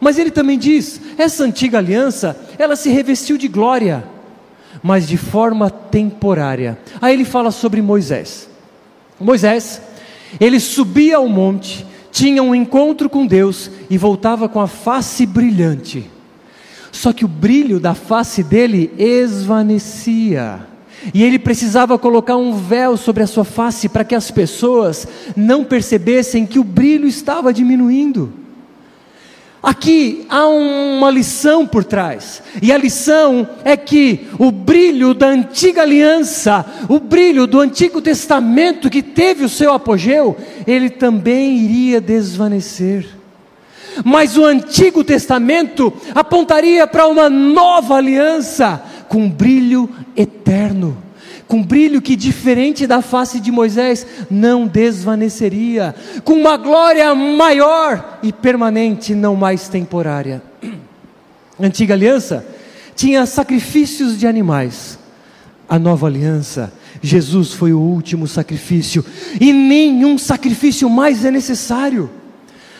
Mas 0.00 0.18
ele 0.18 0.30
também 0.30 0.58
diz: 0.58 1.00
essa 1.16 1.44
antiga 1.44 1.78
aliança, 1.78 2.36
ela 2.58 2.76
se 2.76 2.90
revestiu 2.90 3.38
de 3.38 3.48
glória, 3.48 4.04
mas 4.82 5.06
de 5.06 5.16
forma 5.16 5.70
temporária. 5.70 6.78
Aí 7.00 7.14
ele 7.14 7.24
fala 7.24 7.50
sobre 7.50 7.80
Moisés. 7.80 8.48
Moisés, 9.18 9.80
ele 10.40 10.58
subia 10.58 11.16
ao 11.16 11.28
monte, 11.28 11.86
tinha 12.10 12.42
um 12.42 12.54
encontro 12.54 13.08
com 13.08 13.26
Deus 13.26 13.70
e 13.88 13.96
voltava 13.96 14.48
com 14.48 14.60
a 14.60 14.66
face 14.66 15.24
brilhante. 15.24 16.10
Só 16.90 17.12
que 17.12 17.24
o 17.24 17.28
brilho 17.28 17.80
da 17.80 17.94
face 17.94 18.42
dele 18.42 18.92
esvaecia 18.96 20.73
e 21.12 21.22
ele 21.22 21.38
precisava 21.38 21.98
colocar 21.98 22.36
um 22.36 22.52
véu 22.56 22.96
sobre 22.96 23.22
a 23.22 23.26
sua 23.26 23.44
face 23.44 23.88
para 23.88 24.04
que 24.04 24.14
as 24.14 24.30
pessoas 24.30 25.06
não 25.36 25.64
percebessem 25.64 26.46
que 26.46 26.58
o 26.58 26.64
brilho 26.64 27.06
estava 27.06 27.52
diminuindo. 27.52 28.44
Aqui 29.64 30.26
há 30.28 30.46
uma 30.46 31.10
lição 31.10 31.66
por 31.66 31.84
trás, 31.84 32.42
e 32.60 32.70
a 32.70 32.76
lição 32.76 33.48
é 33.64 33.78
que 33.78 34.28
o 34.38 34.50
brilho 34.50 35.14
da 35.14 35.28
antiga 35.28 35.80
aliança, 35.80 36.66
o 36.86 37.00
brilho 37.00 37.46
do 37.46 37.60
Antigo 37.60 38.02
Testamento 38.02 38.90
que 38.90 39.02
teve 39.02 39.42
o 39.42 39.48
seu 39.48 39.72
apogeu, 39.72 40.36
ele 40.66 40.90
também 40.90 41.56
iria 41.56 41.98
desvanecer. 41.98 43.06
Mas 44.04 44.36
o 44.36 44.44
Antigo 44.44 45.02
Testamento 45.02 45.90
apontaria 46.14 46.86
para 46.86 47.06
uma 47.06 47.30
nova 47.30 47.94
aliança 47.94 48.82
com 49.08 49.28
brilho 49.28 49.88
eterno 50.16 51.04
com 51.46 51.62
brilho 51.62 52.00
que, 52.00 52.16
diferente 52.16 52.86
da 52.86 53.02
face 53.02 53.38
de 53.38 53.50
Moisés, 53.50 54.06
não 54.30 54.66
desvaneceria, 54.66 55.94
com 56.24 56.34
uma 56.34 56.56
glória 56.56 57.14
maior 57.14 58.18
e 58.22 58.32
permanente, 58.32 59.14
não 59.14 59.36
mais 59.36 59.68
temporária. 59.68 60.42
A 60.62 61.66
antiga 61.66 61.94
aliança 61.94 62.44
tinha 62.96 63.26
sacrifícios 63.26 64.18
de 64.18 64.26
animais, 64.26 64.98
a 65.68 65.78
nova 65.78 66.06
aliança, 66.06 66.72
Jesus 67.02 67.52
foi 67.52 67.72
o 67.72 67.80
último 67.80 68.26
sacrifício, 68.26 69.04
e 69.40 69.52
nenhum 69.52 70.16
sacrifício 70.16 70.88
mais 70.88 71.24
é 71.24 71.30
necessário. 71.30 72.10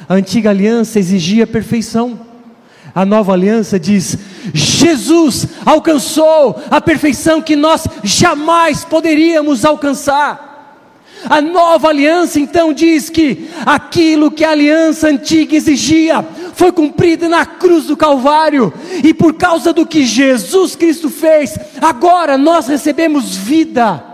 A 0.09 0.14
antiga 0.14 0.50
aliança 0.50 0.99
exigia 0.99 1.47
perfeição 1.47 2.19
a 2.95 3.05
nova 3.05 3.33
aliança 3.33 3.79
diz: 3.79 4.17
Jesus 4.53 5.49
alcançou 5.67 6.63
a 6.71 6.81
perfeição 6.81 7.43
que 7.43 7.57
nós 7.57 7.87
jamais 8.05 8.85
poderíamos 8.85 9.65
alcançar. 9.65 10.53
A 11.29 11.41
nova 11.41 11.89
aliança 11.89 12.39
então 12.39 12.73
diz 12.73 13.09
que 13.09 13.49
aquilo 13.65 14.31
que 14.31 14.45
a 14.45 14.51
aliança 14.51 15.09
antiga 15.09 15.57
exigia 15.57 16.25
foi 16.55 16.71
cumprido 16.71 17.29
na 17.29 17.47
cruz 17.47 17.87
do 17.87 17.97
Calvário, 17.97 18.73
e 19.03 19.13
por 19.13 19.35
causa 19.35 19.73
do 19.73 19.87
que 19.87 20.05
Jesus 20.05 20.77
Cristo 20.77 21.09
fez, 21.09 21.59
agora 21.81 22.39
nós 22.39 22.69
recebemos 22.69 23.35
vida. 23.35 24.05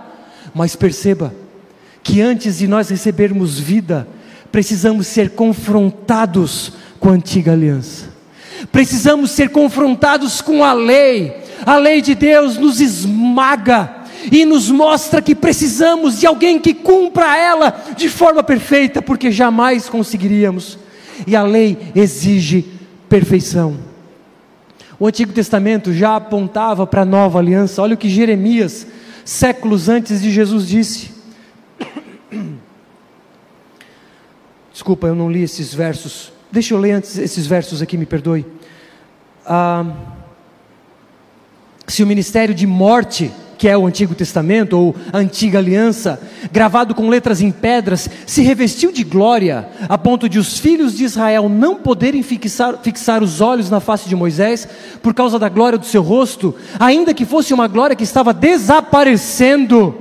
Mas 0.54 0.74
perceba 0.74 1.34
que 2.02 2.22
antes 2.22 2.58
de 2.58 2.66
nós 2.66 2.88
recebermos 2.88 3.58
vida, 3.58 4.08
precisamos 4.50 5.06
ser 5.06 5.30
confrontados 5.30 6.72
com 6.98 7.10
a 7.10 7.12
antiga 7.12 7.52
aliança 7.52 8.09
precisamos 8.70 9.30
ser 9.30 9.50
confrontados 9.50 10.40
com 10.40 10.64
a 10.64 10.72
lei. 10.72 11.34
A 11.64 11.76
lei 11.76 12.00
de 12.00 12.14
Deus 12.14 12.56
nos 12.56 12.80
esmaga 12.80 13.96
e 14.30 14.44
nos 14.44 14.70
mostra 14.70 15.22
que 15.22 15.34
precisamos 15.34 16.18
de 16.18 16.26
alguém 16.26 16.58
que 16.58 16.74
cumpra 16.74 17.36
ela 17.36 17.70
de 17.96 18.08
forma 18.08 18.42
perfeita, 18.42 19.00
porque 19.00 19.30
jamais 19.30 19.88
conseguiríamos. 19.88 20.78
E 21.26 21.36
a 21.36 21.42
lei 21.42 21.78
exige 21.94 22.66
perfeição. 23.08 23.76
O 24.98 25.06
Antigo 25.06 25.32
Testamento 25.32 25.92
já 25.92 26.16
apontava 26.16 26.86
para 26.86 27.02
a 27.02 27.06
nova 27.06 27.38
aliança. 27.38 27.80
Olha 27.80 27.94
o 27.94 27.98
que 27.98 28.08
Jeremias, 28.08 28.86
séculos 29.24 29.88
antes 29.88 30.20
de 30.20 30.30
Jesus, 30.30 30.68
disse. 30.68 31.10
Desculpa, 34.72 35.06
eu 35.06 35.14
não 35.14 35.30
li 35.30 35.42
esses 35.42 35.72
versos 35.74 36.32
Deixa 36.52 36.74
eu 36.74 36.78
ler 36.78 36.92
antes 36.92 37.16
esses 37.16 37.46
versos 37.46 37.80
aqui, 37.80 37.96
me 37.96 38.04
perdoe. 38.06 38.44
Ah, 39.46 39.86
se 41.86 42.02
o 42.02 42.06
ministério 42.06 42.52
de 42.52 42.66
morte, 42.66 43.30
que 43.56 43.68
é 43.68 43.78
o 43.78 43.86
Antigo 43.86 44.16
Testamento 44.16 44.76
ou 44.76 44.96
a 45.12 45.18
Antiga 45.18 45.58
Aliança, 45.58 46.20
gravado 46.50 46.92
com 46.92 47.08
letras 47.08 47.40
em 47.40 47.52
pedras, 47.52 48.10
se 48.26 48.42
revestiu 48.42 48.90
de 48.90 49.04
glória, 49.04 49.68
a 49.88 49.96
ponto 49.96 50.28
de 50.28 50.40
os 50.40 50.58
filhos 50.58 50.96
de 50.96 51.04
Israel 51.04 51.48
não 51.48 51.76
poderem 51.76 52.22
fixar, 52.22 52.78
fixar 52.82 53.22
os 53.22 53.40
olhos 53.40 53.70
na 53.70 53.78
face 53.78 54.08
de 54.08 54.16
Moisés, 54.16 54.66
por 55.00 55.14
causa 55.14 55.38
da 55.38 55.48
glória 55.48 55.78
do 55.78 55.86
seu 55.86 56.02
rosto, 56.02 56.54
ainda 56.80 57.14
que 57.14 57.24
fosse 57.24 57.54
uma 57.54 57.68
glória 57.68 57.94
que 57.94 58.02
estava 58.02 58.34
desaparecendo, 58.34 59.94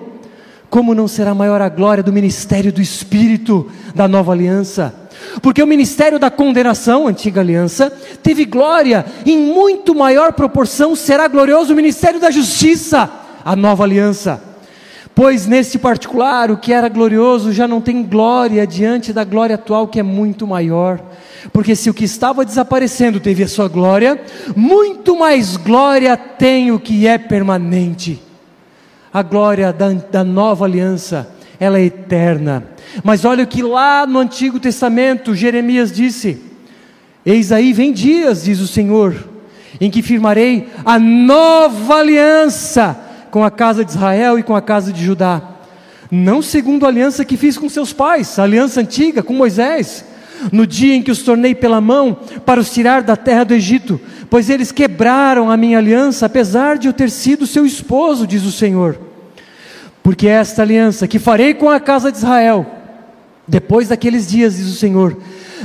como 0.68 0.96
não 0.96 1.08
será 1.08 1.36
maior 1.36 1.62
a 1.62 1.70
glória 1.70 2.02
do 2.02 2.14
ministério 2.14 2.74
do 2.74 2.82
Espírito 2.82 3.70
da 3.94 4.08
nova 4.08 4.32
aliança? 4.32 5.09
Porque 5.42 5.62
o 5.62 5.68
ministério 5.68 6.18
da 6.18 6.30
condenação, 6.30 7.08
antiga 7.08 7.42
aliança, 7.42 7.92
teve 8.24 8.46
glória, 8.46 9.06
em 9.26 9.38
muito 9.38 9.94
maior 9.94 10.34
proporção 10.34 10.96
será 10.96 11.28
glorioso 11.28 11.74
o 11.74 11.76
ministério 11.76 12.20
da 12.20 12.32
justiça, 12.32 13.10
a 13.44 13.56
nova 13.56 13.84
aliança. 13.84 14.42
Pois 15.14 15.46
neste 15.46 15.78
particular, 15.78 16.50
o 16.50 16.58
que 16.58 16.72
era 16.72 16.88
glorioso 16.88 17.52
já 17.52 17.68
não 17.68 17.82
tem 17.82 18.04
glória 18.04 18.66
diante 18.66 19.12
da 19.12 19.24
glória 19.24 19.56
atual, 19.56 19.88
que 19.88 20.00
é 20.00 20.04
muito 20.04 20.48
maior. 20.48 21.00
Porque 21.52 21.76
se 21.76 21.90
o 21.90 21.94
que 21.94 22.06
estava 22.06 22.46
desaparecendo 22.46 23.20
teve 23.20 23.44
a 23.44 23.48
sua 23.48 23.68
glória, 23.68 24.22
muito 24.56 25.18
mais 25.18 25.58
glória 25.58 26.16
tem 26.16 26.72
o 26.72 26.80
que 26.80 27.06
é 27.06 27.18
permanente. 27.18 28.22
A 29.12 29.22
glória 29.22 29.74
da, 29.74 29.90
da 29.92 30.24
nova 30.24 30.66
aliança, 30.66 31.28
ela 31.60 31.80
é 31.80 31.86
eterna 31.86 32.64
mas 33.04 33.26
olha 33.26 33.44
o 33.44 33.48
que 33.48 33.62
lá 33.62 34.06
no 34.06 34.20
Antigo 34.20 34.60
Testamento 34.60 35.36
Jeremias 35.36 35.92
disse: 35.92 36.42
Eis 37.26 37.52
aí 37.52 37.74
vem 37.74 37.92
dias, 37.92 38.44
diz 38.44 38.60
o 38.60 38.68
Senhor, 38.68 39.16
em 39.80 39.90
que 39.90 40.02
firmarei 40.02 40.68
a 40.84 40.98
nova 40.98 41.96
aliança 41.96 42.98
com 43.32 43.44
a 43.44 43.52
casa 43.52 43.86
de 43.86 43.92
Israel 43.92 44.40
e 44.40 44.44
com 44.44 44.56
a 44.56 44.62
casa 44.62 44.92
de 44.92 45.04
Judá. 45.04 45.42
Não 46.12 46.42
segundo 46.42 46.86
a 46.86 46.90
aliança 46.90 47.24
que 47.24 47.38
fiz 47.38 47.58
com 47.58 47.70
seus 47.70 47.94
pais, 47.94 48.40
a 48.40 48.44
aliança 48.44 48.82
antiga 48.82 49.22
com 49.22 49.34
Moisés, 49.34 50.04
no 50.52 50.66
dia 50.66 50.96
em 50.96 51.04
que 51.04 51.12
os 51.12 51.22
tornei 51.22 51.54
pela 51.54 51.80
mão 51.80 52.18
para 52.44 52.60
os 52.60 52.72
tirar 52.72 53.04
da 53.04 53.16
terra 53.16 53.44
do 53.44 53.54
Egito, 53.54 54.02
pois 54.28 54.50
eles 54.50 54.72
quebraram 54.72 55.52
a 55.52 55.56
minha 55.56 55.78
aliança, 55.78 56.26
apesar 56.26 56.80
de 56.80 56.88
eu 56.88 56.94
ter 56.94 57.12
sido 57.12 57.46
seu 57.46 57.64
esposo, 57.64 58.26
diz 58.26 58.44
o 58.44 58.52
Senhor. 58.52 59.09
Porque 60.10 60.28
esta 60.28 60.64
aliança 60.64 61.08
que 61.08 61.20
farei 61.20 61.54
com 61.54 61.70
a 61.70 61.80
casa 61.80 62.12
de 62.12 62.18
Israel, 62.18 62.66
depois 63.48 63.90
daqueles 63.90 64.28
dias, 64.28 64.58
diz 64.58 64.66
o 64.66 64.76
Senhor, 64.76 65.16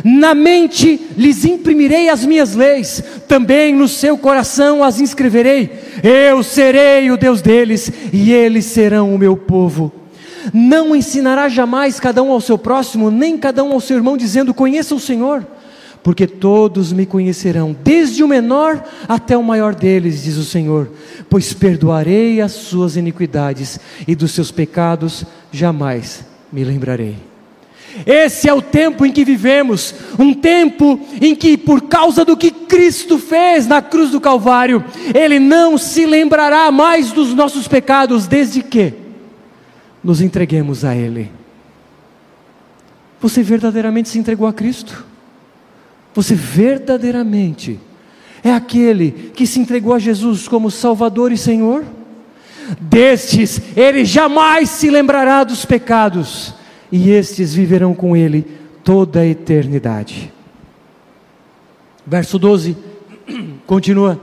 na 0.05 0.35
mente 0.35 1.01
lhes 1.17 1.47
imprimirei 1.47 2.11
as 2.11 2.27
minhas 2.27 2.55
leis, 2.55 3.03
também 3.27 3.75
no 3.75 3.89
seu 3.89 4.19
coração 4.19 4.85
as 4.85 5.01
inscreverei. 5.01 5.71
Eu 6.03 6.43
serei 6.43 7.11
o 7.11 7.17
Deus 7.17 7.41
deles 7.41 7.91
e 8.13 8.35
eles 8.35 8.67
serão 8.67 9.15
o 9.15 9.19
meu 9.19 9.35
povo. 9.35 9.91
Não 10.53 10.95
ensinará 10.95 11.49
jamais 11.49 11.99
cada 11.99 12.23
um 12.23 12.31
ao 12.31 12.39
seu 12.39 12.59
próximo, 12.59 13.11
nem 13.11 13.39
cada 13.39 13.65
um 13.65 13.73
ao 13.73 13.81
seu 13.81 13.97
irmão, 13.97 14.15
dizendo: 14.15 14.53
Conheça 14.53 14.95
o 14.95 15.01
Senhor, 15.01 15.47
porque 16.05 16.27
todos 16.27 16.93
me 16.93 17.07
conhecerão, 17.07 17.75
desde 17.83 18.23
o 18.23 18.29
menor 18.29 18.85
até 19.09 19.39
o 19.39 19.43
maior 19.43 19.75
deles, 19.75 20.23
diz 20.23 20.37
o 20.37 20.45
Senhor, 20.45 20.91
pois 21.31 21.55
perdoarei 21.55 22.43
as 22.43 22.53
suas 22.53 22.95
iniquidades 22.95 23.81
e 24.07 24.15
dos 24.15 24.33
seus 24.33 24.51
pecados 24.51 25.25
jamais 25.51 26.23
me 26.53 26.63
lembrarei. 26.63 27.17
Esse 28.05 28.49
é 28.49 28.53
o 28.53 28.61
tempo 28.61 29.07
em 29.07 29.13
que 29.13 29.25
vivemos, 29.25 29.95
um 30.19 30.35
tempo 30.35 31.01
em 31.23 31.35
que, 31.35 31.57
por 31.57 31.83
causa 31.83 32.23
do 32.23 32.37
que 32.37 32.51
Cristo 32.51 33.17
fez 33.19 33.67
na 33.67 33.81
cruz 33.81 34.11
do 34.11 34.21
Calvário, 34.21 34.85
Ele 35.15 35.39
não 35.39 35.79
se 35.79 36.05
lembrará 36.05 36.71
mais 36.71 37.13
dos 37.13 37.33
nossos 37.33 37.67
pecados, 37.67 38.27
desde 38.27 38.63
que 38.63 38.93
nos 40.03 40.21
entreguemos 40.21 40.85
a 40.85 40.95
Ele. 40.95 41.31
Você 43.23 43.43
verdadeiramente 43.43 44.11
se 44.11 44.19
entregou 44.19 44.47
a 44.47 44.53
Cristo? 44.53 45.14
Você 46.15 46.35
verdadeiramente 46.35 47.79
é 48.43 48.53
aquele 48.53 49.33
que 49.35 49.47
se 49.47 49.59
entregou 49.59 49.93
a 49.93 49.99
Jesus 49.99 50.47
como 50.47 50.71
Salvador 50.71 51.33
e 51.33 51.37
Senhor? 51.37 51.85
Destes, 52.81 53.61
Ele 53.77 54.05
jamais 54.05 54.71
se 54.71 54.89
lembrará 54.89 55.45
dos 55.45 55.65
pecados 55.65 56.55
e 56.91 57.11
estes 57.11 57.53
viverão 57.53 57.95
com 57.95 58.17
ele 58.17 58.47
toda 58.85 59.21
a 59.21 59.27
eternidade. 59.27 60.33
Verso 62.07 62.39
12 62.39 62.77
continua: 63.67 64.21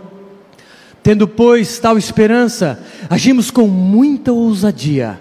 Tendo, 1.03 1.27
pois, 1.27 1.79
tal 1.79 1.97
esperança, 1.97 2.81
agimos 3.09 3.51
com 3.51 3.67
muita 3.67 4.31
ousadia. 4.31 5.19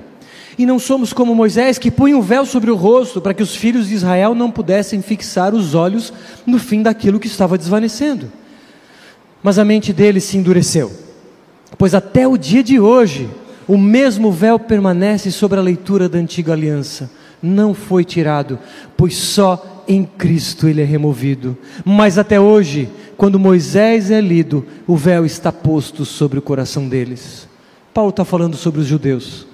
E 0.59 0.67
não 0.67 0.79
somos 0.79 1.13
como 1.13 1.35
Moisés, 1.35 1.79
que 1.79 1.91
punha 1.91 2.17
um 2.17 2.23
véu 2.23 2.45
sobre 2.45 2.71
o 2.71 2.77
rosto, 2.77 3.21
para 3.21 3.35
que 3.35 3.43
os 3.43 3.55
filhos 3.55 3.89
de 3.89 3.95
Israel 3.95 4.35
não 4.35 4.51
pudessem 4.51 5.01
fixar 5.01 5.55
os 5.55 5.75
olhos 5.75 6.13
no 6.47 6.59
fim 6.59 6.83
daquilo 6.83 7.21
que 7.21 7.27
estava 7.27 7.57
desvanecendo. 7.57 8.31
Mas 9.43 9.59
a 9.59 9.65
mente 9.65 9.93
deles 9.93 10.25
se 10.25 10.37
endureceu, 10.37 10.93
pois 11.79 11.95
até 11.95 12.29
o 12.29 12.37
dia 12.37 12.63
de 12.63 12.79
hoje, 12.79 13.31
o 13.67 13.79
mesmo 13.79 14.31
véu 14.31 14.59
permanece 14.59 15.33
sobre 15.33 15.59
a 15.59 15.63
leitura 15.63 16.09
da 16.09 16.19
antiga 16.19 16.53
aliança 16.53 17.11
não 17.43 17.75
foi 17.75 18.05
tirado, 18.05 18.59
pois 18.97 19.17
só 19.17 19.83
em 19.89 20.05
Cristo 20.05 20.69
ele 20.69 20.83
é 20.83 20.85
removido. 20.85 21.57
Mas 21.85 22.19
até 22.19 22.39
hoje, 22.39 22.89
quando 23.17 23.39
Moisés 23.39 24.11
é 24.11 24.21
lido, 24.21 24.65
o 24.87 24.97
véu 24.97 25.25
está 25.25 25.51
posto 25.51 26.05
sobre 26.05 26.39
o 26.39 26.43
coração 26.43 26.89
deles. 26.89 27.49
Paulo 27.93 28.11
está 28.11 28.25
falando 28.25 28.57
sobre 28.57 28.81
os 28.81 28.87
judeus, 28.87 29.47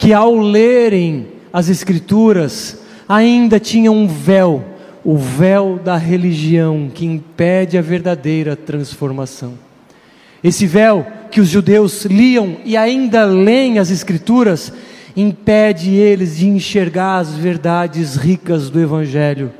que 0.00 0.14
ao 0.14 0.34
lerem 0.34 1.26
as 1.52 1.68
Escrituras, 1.68 2.78
ainda 3.06 3.60
tinham 3.60 3.94
um 3.94 4.08
véu, 4.08 4.64
o 5.04 5.14
véu 5.14 5.78
da 5.78 5.94
religião, 5.98 6.90
que 6.92 7.04
impede 7.04 7.76
a 7.76 7.82
verdadeira 7.82 8.56
transformação. 8.56 9.58
Esse 10.42 10.66
véu 10.66 11.06
que 11.30 11.38
os 11.38 11.48
judeus 11.48 12.06
liam 12.06 12.56
e 12.64 12.78
ainda 12.78 13.26
leem 13.26 13.78
as 13.78 13.90
Escrituras, 13.90 14.72
impede 15.14 15.90
eles 15.90 16.38
de 16.38 16.48
enxergar 16.48 17.18
as 17.18 17.34
verdades 17.34 18.16
ricas 18.16 18.70
do 18.70 18.80
Evangelho. 18.80 19.52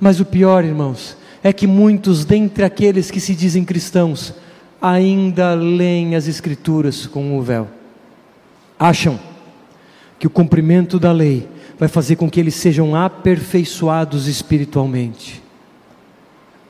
Mas 0.00 0.20
o 0.20 0.24
pior, 0.24 0.64
irmãos, 0.64 1.18
é 1.42 1.52
que 1.52 1.66
muitos 1.66 2.24
dentre 2.24 2.64
aqueles 2.64 3.10
que 3.10 3.20
se 3.20 3.34
dizem 3.34 3.62
cristãos 3.62 4.32
ainda 4.80 5.52
leem 5.52 6.16
as 6.16 6.26
Escrituras 6.28 7.06
com 7.06 7.36
o 7.36 7.42
véu. 7.42 7.68
Acham 8.78 9.20
que 10.18 10.26
o 10.26 10.30
cumprimento 10.30 10.98
da 10.98 11.12
lei 11.12 11.48
vai 11.78 11.88
fazer 11.88 12.16
com 12.16 12.30
que 12.30 12.38
eles 12.40 12.54
sejam 12.54 12.94
aperfeiçoados 12.94 14.26
espiritualmente. 14.26 15.42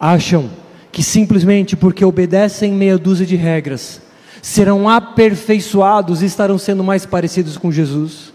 Acham 0.01 0.51
que 0.91 1.03
simplesmente 1.03 1.77
porque 1.77 2.05
obedecem 2.05 2.73
meia 2.73 2.97
dúzia 2.97 3.27
de 3.27 3.37
regras, 3.37 4.01
serão 4.41 4.89
aperfeiçoados 4.89 6.23
e 6.23 6.27
estarão 6.27 6.59
sendo 6.59 6.85
mais 6.85 7.05
parecidos 7.05 7.57
com 7.57 7.73
Jesus. 7.73 8.33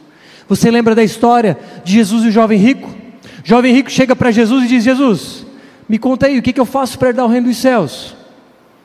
Você 0.48 0.70
lembra 0.72 0.96
da 0.96 1.04
história 1.04 1.58
de 1.84 1.94
Jesus 1.94 2.26
e 2.26 2.28
o 2.28 2.32
jovem 2.32 2.60
rico? 2.60 2.90
O 2.90 3.48
jovem 3.48 3.74
rico 3.74 3.90
chega 3.90 4.16
para 4.16 4.32
Jesus 4.32 4.66
e 4.66 4.68
diz: 4.68 4.84
Jesus, 4.84 5.46
me 5.88 5.98
conta 5.98 6.26
aí, 6.26 6.38
o 6.38 6.42
que, 6.42 6.52
que 6.52 6.60
eu 6.60 6.66
faço 6.66 6.98
para 7.00 7.10
herdar 7.10 7.26
o 7.26 7.30
reino 7.30 7.48
dos 7.48 7.58
céus? 7.58 8.16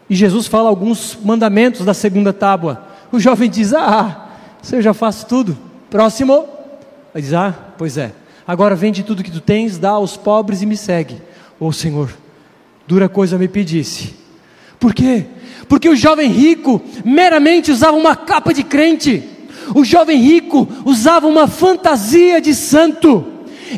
E 0.09 0.15
Jesus 0.15 0.47
fala 0.47 0.69
alguns 0.69 1.19
mandamentos 1.25 1.85
da 1.85 1.95
segunda 1.95 2.33
tábua. 2.33 2.87
O 3.11 3.19
jovem 3.19 3.49
diz: 3.49 3.73
Ah, 3.73 4.29
você 4.61 4.81
já 4.81 4.95
faz 4.95 5.25
tudo. 5.25 5.57
Próximo. 5.95 6.49
Ele 7.15 7.23
diz: 7.23 7.33
Ah, 7.33 7.55
pois 7.79 7.97
é. 7.97 8.11
Agora 8.45 8.75
vende 8.75 9.05
tudo 9.05 9.23
que 9.23 9.31
tu 9.31 9.41
tens, 9.41 9.79
dá 9.79 9.91
aos 9.91 10.17
pobres 10.17 10.61
e 10.61 10.67
me 10.67 10.77
segue. 10.77 11.23
Ô 11.61 11.67
oh, 11.67 11.73
Senhor, 11.73 12.13
dura 12.85 13.09
coisa 13.09 13.39
me 13.39 13.47
pedisse. 13.47 14.13
Por 14.81 14.93
quê? 14.93 15.25
Porque 15.69 15.89
o 15.89 15.95
jovem 15.95 16.29
rico 16.29 16.83
meramente 17.05 17.71
usava 17.71 17.97
uma 17.97 18.17
capa 18.17 18.53
de 18.53 18.65
crente. 18.65 19.23
O 19.73 19.85
jovem 19.85 20.19
rico 20.19 20.67
usava 20.85 21.29
uma 21.29 21.47
fantasia 21.47 22.41
de 22.41 22.57
santo. 22.57 23.25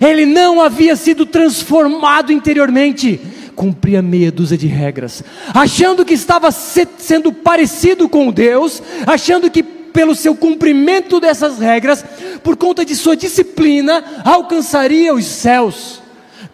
Ele 0.01 0.25
não 0.25 0.63
havia 0.63 0.97
sido 0.97 1.27
transformado 1.27 2.33
interiormente. 2.33 3.21
Cumpria 3.55 4.01
meia 4.01 4.33
dúzia 4.33 4.57
de 4.57 4.67
regras, 4.67 5.23
achando 5.53 6.03
que 6.03 6.15
estava 6.15 6.51
sendo 6.51 7.31
parecido 7.31 8.09
com 8.09 8.33
Deus, 8.33 8.83
achando 9.07 9.51
que 9.51 9.76
pelo 9.97 10.15
seu 10.15 10.37
cumprimento 10.37 11.19
dessas 11.19 11.59
regras, 11.59 12.05
por 12.45 12.55
conta 12.55 12.85
de 12.85 12.95
sua 12.95 13.17
disciplina, 13.17 14.05
alcançaria 14.27 15.15
os 15.15 15.25
céus. 15.25 16.03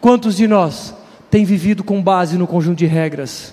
Quantos 0.00 0.36
de 0.36 0.46
nós 0.46 0.94
têm 1.28 1.44
vivido 1.44 1.82
com 1.82 2.00
base 2.00 2.38
no 2.38 2.46
conjunto 2.46 2.78
de 2.78 2.86
regras? 2.86 3.52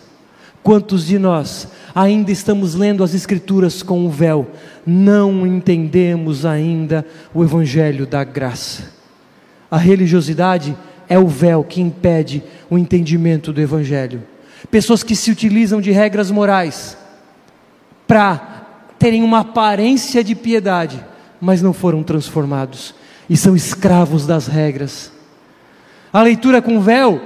Quantos 0.61 1.07
de 1.07 1.17
nós 1.17 1.69
ainda 1.95 2.31
estamos 2.31 2.75
lendo 2.75 3.03
as 3.03 3.15
Escrituras 3.15 3.81
com 3.81 4.05
o 4.05 4.11
véu, 4.11 4.51
não 4.85 5.47
entendemos 5.47 6.45
ainda 6.45 7.03
o 7.33 7.43
Evangelho 7.43 8.05
da 8.05 8.23
graça? 8.23 8.91
A 9.71 9.77
religiosidade 9.77 10.77
é 11.09 11.17
o 11.17 11.27
véu 11.27 11.63
que 11.63 11.81
impede 11.81 12.43
o 12.69 12.77
entendimento 12.77 13.51
do 13.51 13.59
Evangelho. 13.59 14.21
Pessoas 14.69 15.01
que 15.01 15.15
se 15.15 15.31
utilizam 15.31 15.81
de 15.81 15.89
regras 15.89 16.29
morais 16.29 16.95
para 18.07 18.58
terem 18.99 19.23
uma 19.23 19.39
aparência 19.39 20.23
de 20.23 20.35
piedade, 20.35 21.03
mas 21.39 21.61
não 21.61 21.73
foram 21.73 22.03
transformados 22.03 22.93
e 23.29 23.37
são 23.37 23.55
escravos 23.55 24.25
das 24.27 24.45
regras. 24.47 25.11
A 26.11 26.21
leitura 26.21 26.61
com 26.61 26.81
véu 26.81 27.21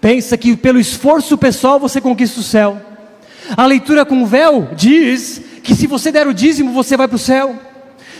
pensa 0.00 0.36
que 0.36 0.56
pelo 0.56 0.80
esforço 0.80 1.38
pessoal 1.38 1.78
você 1.78 2.00
conquista 2.00 2.40
o 2.40 2.42
céu. 2.42 2.80
A 3.56 3.64
leitura 3.64 4.04
com 4.04 4.26
véu 4.26 4.70
diz 4.74 5.40
que 5.62 5.74
se 5.74 5.86
você 5.86 6.10
der 6.10 6.26
o 6.26 6.34
dízimo 6.34 6.72
você 6.72 6.96
vai 6.96 7.06
para 7.06 7.16
o 7.16 7.18
céu. 7.18 7.54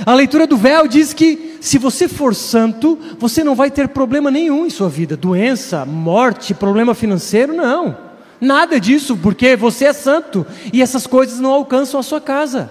A 0.06 0.14
leitura 0.14 0.46
do 0.46 0.56
véu 0.56 0.86
diz 0.86 1.12
que 1.12 1.56
se 1.60 1.76
você 1.76 2.06
for 2.06 2.34
santo, 2.34 2.96
você 3.18 3.42
não 3.42 3.54
vai 3.54 3.70
ter 3.70 3.88
problema 3.88 4.30
nenhum 4.30 4.64
em 4.64 4.70
sua 4.70 4.88
vida, 4.88 5.16
doença, 5.16 5.84
morte, 5.84 6.54
problema 6.54 6.94
financeiro, 6.94 7.52
não. 7.52 8.07
Nada 8.40 8.78
disso, 8.78 9.16
porque 9.16 9.56
você 9.56 9.86
é 9.86 9.92
santo 9.92 10.46
e 10.72 10.80
essas 10.80 11.06
coisas 11.06 11.40
não 11.40 11.52
alcançam 11.52 11.98
a 11.98 12.02
sua 12.02 12.20
casa. 12.20 12.70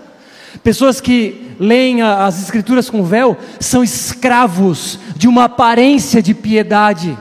Pessoas 0.63 1.01
que 1.01 1.51
leem 1.59 2.01
as 2.01 2.41
Escrituras 2.41 2.89
com 2.89 3.03
véu 3.03 3.37
são 3.59 3.83
escravos 3.83 4.99
de 5.15 5.27
uma 5.27 5.45
aparência 5.45 6.21
de 6.21 6.33
piedade. 6.33 7.17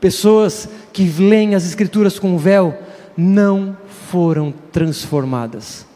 Pessoas 0.00 0.68
que 0.92 1.04
leem 1.04 1.54
as 1.54 1.66
Escrituras 1.66 2.18
com 2.18 2.38
véu 2.38 2.76
não 3.16 3.76
foram 4.10 4.52
transformadas. 4.72 5.86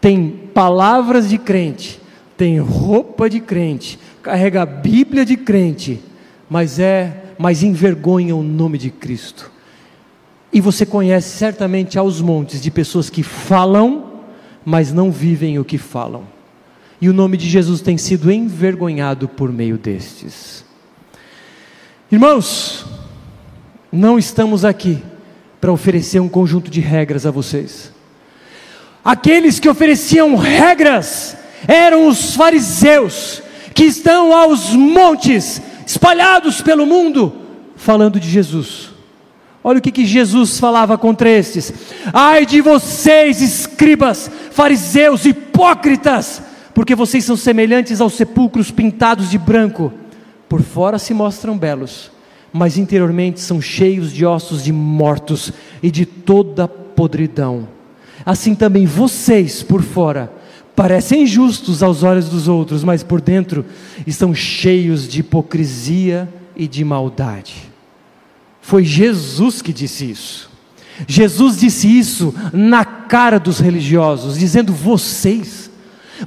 Tem 0.00 0.28
palavras 0.52 1.28
de 1.28 1.38
crente, 1.38 2.00
tem 2.36 2.60
roupa 2.60 3.28
de 3.28 3.40
crente, 3.40 3.98
carrega 4.22 4.62
a 4.62 4.66
Bíblia 4.66 5.24
de 5.24 5.36
crente, 5.36 6.00
mas 6.48 6.78
é, 6.78 7.24
mas 7.38 7.62
envergonha 7.62 8.36
o 8.36 8.42
nome 8.42 8.78
de 8.78 8.90
Cristo. 8.90 9.50
E 10.52 10.60
você 10.60 10.86
conhece 10.86 11.36
certamente 11.36 11.98
aos 11.98 12.20
montes 12.20 12.60
de 12.60 12.70
pessoas 12.70 13.10
que 13.10 13.22
falam, 13.22 14.22
mas 14.64 14.92
não 14.92 15.10
vivem 15.10 15.58
o 15.58 15.64
que 15.64 15.78
falam. 15.78 16.24
E 17.00 17.08
o 17.08 17.12
nome 17.12 17.36
de 17.36 17.48
Jesus 17.48 17.80
tem 17.80 17.96
sido 17.96 18.30
envergonhado 18.30 19.28
por 19.28 19.52
meio 19.52 19.78
destes. 19.78 20.64
Irmãos, 22.10 22.86
não 23.92 24.18
estamos 24.18 24.64
aqui 24.64 25.02
para 25.60 25.72
oferecer 25.72 26.20
um 26.20 26.28
conjunto 26.28 26.70
de 26.70 26.80
regras 26.80 27.26
a 27.26 27.30
vocês. 27.30 27.92
Aqueles 29.04 29.60
que 29.60 29.68
ofereciam 29.68 30.34
regras 30.34 31.36
eram 31.66 32.08
os 32.08 32.34
fariseus, 32.34 33.42
que 33.74 33.84
estão 33.84 34.34
aos 34.34 34.70
montes, 34.70 35.60
espalhados 35.86 36.60
pelo 36.60 36.86
mundo, 36.86 37.32
falando 37.76 38.18
de 38.18 38.28
Jesus. 38.28 38.87
Olha 39.68 39.80
o 39.80 39.82
que, 39.82 39.92
que 39.92 40.06
Jesus 40.06 40.58
falava 40.58 40.96
contra 40.96 41.28
estes: 41.28 41.70
ai 42.10 42.46
de 42.46 42.62
vocês, 42.62 43.42
escribas, 43.42 44.30
fariseus, 44.50 45.26
hipócritas, 45.26 46.40
porque 46.72 46.94
vocês 46.94 47.22
são 47.22 47.36
semelhantes 47.36 48.00
aos 48.00 48.14
sepulcros 48.14 48.70
pintados 48.70 49.28
de 49.28 49.36
branco, 49.36 49.92
por 50.48 50.62
fora 50.62 50.98
se 50.98 51.12
mostram 51.12 51.58
belos, 51.58 52.10
mas 52.50 52.78
interiormente 52.78 53.42
são 53.42 53.60
cheios 53.60 54.10
de 54.10 54.24
ossos 54.24 54.64
de 54.64 54.72
mortos 54.72 55.52
e 55.82 55.90
de 55.90 56.06
toda 56.06 56.66
podridão. 56.66 57.68
Assim 58.24 58.54
também 58.54 58.86
vocês, 58.86 59.62
por 59.62 59.82
fora, 59.82 60.32
parecem 60.74 61.26
justos 61.26 61.82
aos 61.82 62.02
olhos 62.02 62.30
dos 62.30 62.48
outros, 62.48 62.82
mas 62.82 63.02
por 63.02 63.20
dentro 63.20 63.66
estão 64.06 64.34
cheios 64.34 65.06
de 65.06 65.20
hipocrisia 65.20 66.26
e 66.56 66.66
de 66.66 66.82
maldade. 66.86 67.68
Foi 68.68 68.84
Jesus 68.84 69.62
que 69.62 69.72
disse 69.72 70.10
isso. 70.10 70.50
Jesus 71.06 71.56
disse 71.56 71.88
isso 71.88 72.34
na 72.52 72.84
cara 72.84 73.40
dos 73.40 73.60
religiosos, 73.60 74.38
dizendo: 74.38 74.74
vocês, 74.74 75.70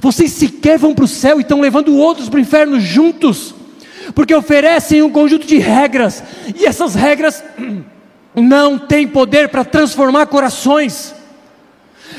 vocês 0.00 0.32
sequer 0.32 0.76
vão 0.76 0.92
para 0.92 1.04
o 1.04 1.08
céu 1.08 1.38
e 1.38 1.42
estão 1.42 1.60
levando 1.60 1.96
outros 1.96 2.28
para 2.28 2.38
o 2.38 2.40
inferno 2.40 2.80
juntos, 2.80 3.54
porque 4.12 4.34
oferecem 4.34 5.02
um 5.02 5.10
conjunto 5.10 5.46
de 5.46 5.58
regras, 5.58 6.24
e 6.58 6.66
essas 6.66 6.96
regras 6.96 7.44
não 8.34 8.76
têm 8.76 9.06
poder 9.06 9.48
para 9.48 9.64
transformar 9.64 10.26
corações. 10.26 11.14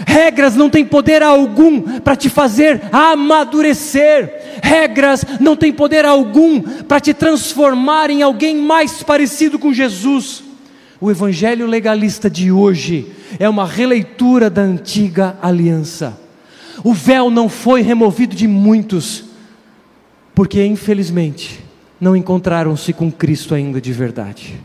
Regras 0.08 0.56
não 0.56 0.70
têm 0.70 0.86
poder 0.86 1.22
algum 1.22 2.00
para 2.00 2.16
te 2.16 2.30
fazer 2.30 2.82
amadurecer. 2.94 4.43
Regras 4.62 5.26
não 5.40 5.56
têm 5.56 5.74
poder 5.74 6.06
algum 6.06 6.62
para 6.62 7.00
te 7.00 7.14
transformar 7.14 8.10
em 8.10 8.22
alguém 8.22 8.56
mais 8.56 9.02
parecido 9.02 9.58
com 9.58 9.74
Jesus. 9.74 10.44
O 11.00 11.12
evangelho 11.12 11.68
legalista 11.68 12.30
de 12.30 12.52
hoje 12.52 13.08
é 13.40 13.50
uma 13.50 13.66
releitura 13.66 14.50
da 14.50 14.62
antiga 14.62 15.38
aliança. 15.42 16.18
O 16.84 16.94
véu 16.94 17.30
não 17.30 17.50
foi 17.50 17.82
removido 17.82 18.36
de 18.36 18.48
muitos, 18.48 19.26
porque 20.34 20.66
infelizmente 20.66 21.60
não 22.00 22.16
encontraram-se 22.16 22.94
com 22.94 23.12
Cristo 23.12 23.54
ainda 23.54 23.80
de 23.80 23.92
verdade. 23.92 24.60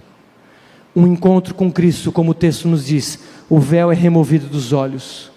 Um 0.95 1.07
encontro 1.07 1.55
com 1.55 1.71
Cristo, 1.71 2.11
como 2.11 2.33
o 2.33 2.35
texto 2.35 2.67
nos 2.67 2.87
diz, 2.87 3.21
o 3.49 3.59
véu 3.61 3.93
é 3.93 3.95
removido 3.95 4.47
dos 4.47 4.73
olhos. 4.73 5.31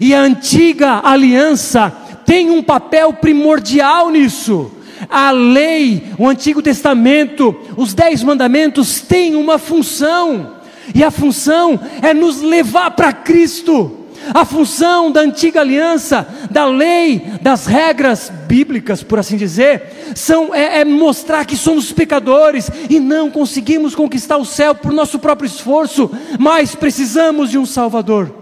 E 0.00 0.14
a 0.14 0.20
antiga 0.20 1.00
aliança 1.04 1.92
tem 2.26 2.50
um 2.50 2.62
papel 2.62 3.12
primordial 3.12 4.10
nisso. 4.10 4.72
A 5.08 5.30
lei, 5.30 6.02
o 6.18 6.26
Antigo 6.28 6.60
Testamento, 6.60 7.54
os 7.76 7.94
Dez 7.94 8.22
Mandamentos 8.22 9.00
têm 9.00 9.36
uma 9.36 9.58
função, 9.58 10.56
e 10.94 11.04
a 11.04 11.10
função 11.10 11.78
é 12.02 12.12
nos 12.12 12.42
levar 12.42 12.90
para 12.90 13.12
Cristo. 13.12 13.92
A 14.34 14.44
função 14.44 15.12
da 15.12 15.20
antiga 15.20 15.60
aliança, 15.60 16.26
da 16.50 16.64
lei, 16.66 17.22
das 17.40 17.66
regras 17.66 18.32
bíblicas, 18.48 19.00
por 19.00 19.20
assim 19.20 19.36
dizer, 19.36 20.12
são, 20.16 20.52
é, 20.52 20.80
é 20.80 20.84
mostrar 20.84 21.44
que 21.44 21.56
somos 21.56 21.92
pecadores 21.92 22.68
e 22.90 22.98
não 22.98 23.30
conseguimos 23.30 23.94
conquistar 23.94 24.36
o 24.38 24.44
céu 24.44 24.74
por 24.74 24.92
nosso 24.92 25.20
próprio 25.20 25.46
esforço, 25.46 26.10
mas 26.40 26.74
precisamos 26.74 27.50
de 27.50 27.58
um 27.58 27.66
Salvador. 27.66 28.34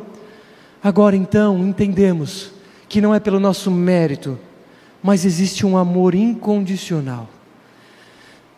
Agora 0.83 1.17
então 1.17 1.59
entendemos 1.59 2.54
que 2.95 3.01
não 3.01 3.13
é 3.13 3.19
pelo 3.19 3.41
nosso 3.41 3.73
mérito, 3.73 4.39
mas 5.03 5.25
existe 5.25 5.67
um 5.67 5.77
amor 5.77 6.15
incondicional. 6.15 7.29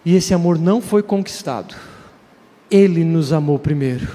E 0.05 0.14
esse 0.14 0.35
amor 0.35 0.59
não 0.59 0.79
foi 0.83 1.03
conquistado. 1.03 1.75
Ele 2.70 3.03
nos 3.03 3.33
amou 3.33 3.59
primeiro. 3.59 4.07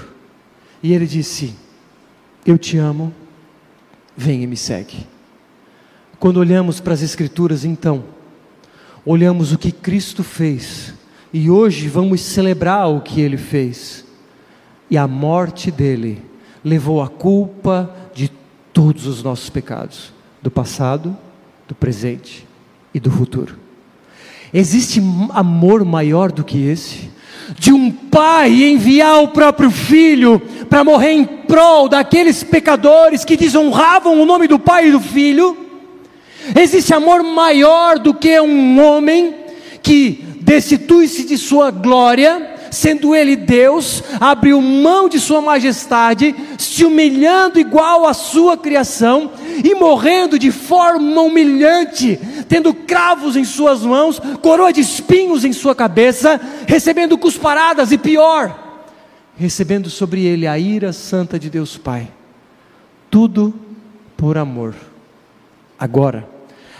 E 0.80 0.92
Ele 0.92 1.08
disse: 1.08 1.56
Eu 2.46 2.56
te 2.56 2.78
amo, 2.78 3.12
vem 4.16 4.44
e 4.44 4.46
me 4.46 4.56
segue. 4.56 5.08
Quando 6.20 6.36
olhamos 6.36 6.78
para 6.78 6.94
as 6.94 7.02
Escrituras, 7.02 7.64
então, 7.64 8.04
olhamos 9.04 9.52
o 9.52 9.58
que 9.58 9.72
Cristo 9.72 10.22
fez, 10.22 10.94
e 11.32 11.50
hoje 11.50 11.88
vamos 11.88 12.20
celebrar 12.20 12.88
o 12.88 13.00
que 13.00 13.20
Ele 13.20 13.36
fez. 13.36 14.04
E 14.88 14.96
a 14.96 15.08
morte 15.08 15.68
dele 15.72 16.22
levou 16.64 17.02
a 17.02 17.08
culpa 17.08 17.92
de 18.14 18.30
todos 18.72 19.06
os 19.06 19.22
nossos 19.22 19.50
pecados, 19.50 20.12
do 20.40 20.50
passado, 20.50 21.16
do 21.68 21.74
presente 21.74 22.46
e 22.94 23.00
do 23.00 23.10
futuro. 23.10 23.56
Existe 24.52 25.00
amor 25.30 25.84
maior 25.84 26.30
do 26.30 26.44
que 26.44 26.66
esse? 26.66 27.10
De 27.58 27.72
um 27.72 27.90
pai 27.90 28.64
enviar 28.64 29.22
o 29.22 29.28
próprio 29.28 29.70
filho 29.70 30.40
para 30.68 30.84
morrer 30.84 31.12
em 31.12 31.24
prol 31.24 31.88
daqueles 31.88 32.42
pecadores 32.42 33.24
que 33.24 33.36
desonravam 33.36 34.20
o 34.20 34.26
nome 34.26 34.46
do 34.46 34.58
pai 34.58 34.88
e 34.88 34.92
do 34.92 35.00
filho? 35.00 35.56
Existe 36.54 36.92
amor 36.92 37.22
maior 37.22 37.98
do 37.98 38.12
que 38.12 38.38
um 38.40 38.80
homem 38.80 39.34
que 39.82 40.24
destitui-se 40.40 41.24
de 41.24 41.38
sua 41.38 41.70
glória 41.70 42.50
sendo 42.72 43.14
Ele 43.14 43.36
Deus, 43.36 44.02
abriu 44.18 44.60
mão 44.60 45.08
de 45.08 45.20
Sua 45.20 45.42
majestade, 45.42 46.34
se 46.58 46.84
humilhando 46.84 47.60
igual 47.60 48.06
à 48.06 48.14
Sua 48.14 48.56
criação 48.56 49.30
e 49.62 49.74
morrendo 49.74 50.38
de 50.38 50.50
forma 50.50 51.20
humilhante, 51.20 52.18
tendo 52.48 52.72
cravos 52.72 53.36
em 53.36 53.44
Suas 53.44 53.82
mãos, 53.82 54.18
coroa 54.40 54.72
de 54.72 54.80
espinhos 54.80 55.44
em 55.44 55.52
Sua 55.52 55.74
cabeça, 55.74 56.40
recebendo 56.66 57.18
cusparadas 57.18 57.92
e 57.92 57.98
pior, 57.98 58.88
recebendo 59.36 59.90
sobre 59.90 60.24
Ele 60.24 60.46
a 60.46 60.58
ira 60.58 60.94
santa 60.94 61.38
de 61.38 61.50
Deus 61.50 61.76
Pai. 61.76 62.08
Tudo 63.10 63.54
por 64.16 64.38
amor. 64.38 64.74
Agora, 65.78 66.26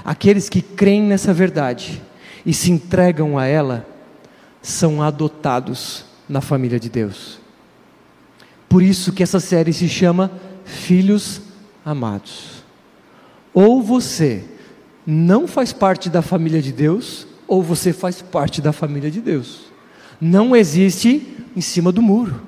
aqueles 0.03 0.49
que 0.49 0.63
creem 0.63 1.03
nessa 1.03 1.35
verdade 1.35 2.01
e 2.47 2.55
se 2.55 2.73
entregam 2.73 3.39
a 3.39 3.47
ela, 3.47 3.92
são 4.63 5.03
adotados 5.03 6.05
na 6.29 6.41
família 6.41 6.79
de 6.79 6.89
Deus. 6.89 7.39
Por 8.69 8.83
isso 8.83 9.13
que 9.13 9.23
essa 9.23 9.41
série 9.41 9.73
se 9.73 9.89
chama 9.89 10.31
Filhos 10.65 11.43
Amados. 11.85 12.63
Ou 13.53 13.83
você 13.83 14.45
não 15.07 15.47
faz 15.47 15.73
parte 15.73 16.09
da 16.09 16.23
família 16.23 16.63
de 16.63 16.73
Deus, 16.73 17.27
ou 17.47 17.63
você 17.63 17.93
faz 17.93 18.23
parte 18.23 18.63
da 18.63 18.73
família 18.73 19.11
de 19.11 19.21
Deus. 19.21 19.73
Não 20.21 20.55
existe 20.55 21.37
em 21.55 21.61
cima 21.61 21.91
do 21.91 22.01
muro. 22.01 22.41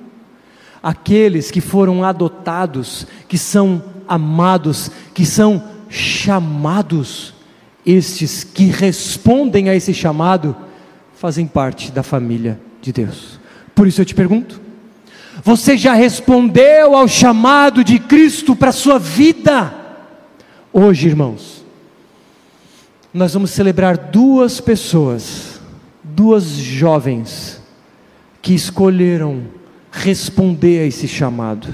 Aqueles 0.81 1.51
que 1.51 1.61
foram 1.61 2.03
adotados, 2.03 3.05
que 3.27 3.37
são 3.37 3.83
amados, 4.07 4.89
que 5.13 5.25
são 5.25 5.63
chamados, 5.89 7.33
estes 7.85 8.43
que 8.43 8.65
respondem 8.65 9.69
a 9.69 9.75
esse 9.75 9.93
chamado, 9.93 10.55
fazem 11.25 11.47
parte 11.47 11.91
da 11.91 12.03
família 12.03 12.59
de 12.79 12.93
Deus. 12.93 13.39
Por 13.73 13.87
isso 13.87 13.99
eu 13.99 14.05
te 14.05 14.13
pergunto: 14.13 14.61
você 15.43 15.75
já 15.75 15.95
respondeu 15.95 16.95
ao 16.95 17.07
chamado 17.07 17.83
de 17.83 17.97
Cristo 17.97 18.55
para 18.55 18.69
a 18.69 18.71
sua 18.71 18.99
vida? 18.99 19.73
Hoje, 20.71 21.07
irmãos, 21.07 21.65
nós 23.11 23.33
vamos 23.33 23.49
celebrar 23.49 23.97
duas 23.97 24.61
pessoas, 24.61 25.59
duas 26.03 26.43
jovens, 26.43 27.59
que 28.39 28.53
escolheram 28.53 29.45
responder 29.91 30.81
a 30.81 30.85
esse 30.85 31.07
chamado. 31.07 31.69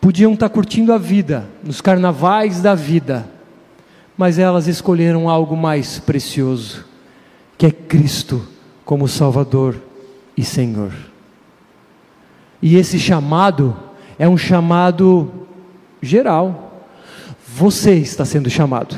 Podiam 0.00 0.32
estar 0.32 0.48
curtindo 0.48 0.92
a 0.92 0.98
vida, 0.98 1.48
nos 1.62 1.80
carnavais 1.80 2.60
da 2.60 2.74
vida, 2.74 3.30
mas 4.18 4.40
elas 4.40 4.66
escolheram 4.66 5.28
algo 5.28 5.56
mais 5.56 6.00
precioso 6.00 6.90
que 7.62 7.66
é 7.66 7.70
Cristo 7.70 8.42
como 8.84 9.06
Salvador 9.06 9.80
e 10.36 10.42
Senhor. 10.42 10.92
E 12.60 12.74
esse 12.74 12.98
chamado 12.98 13.76
é 14.18 14.28
um 14.28 14.36
chamado 14.36 15.30
geral. 16.02 16.88
Você 17.46 17.92
está 17.94 18.24
sendo 18.24 18.50
chamado. 18.50 18.96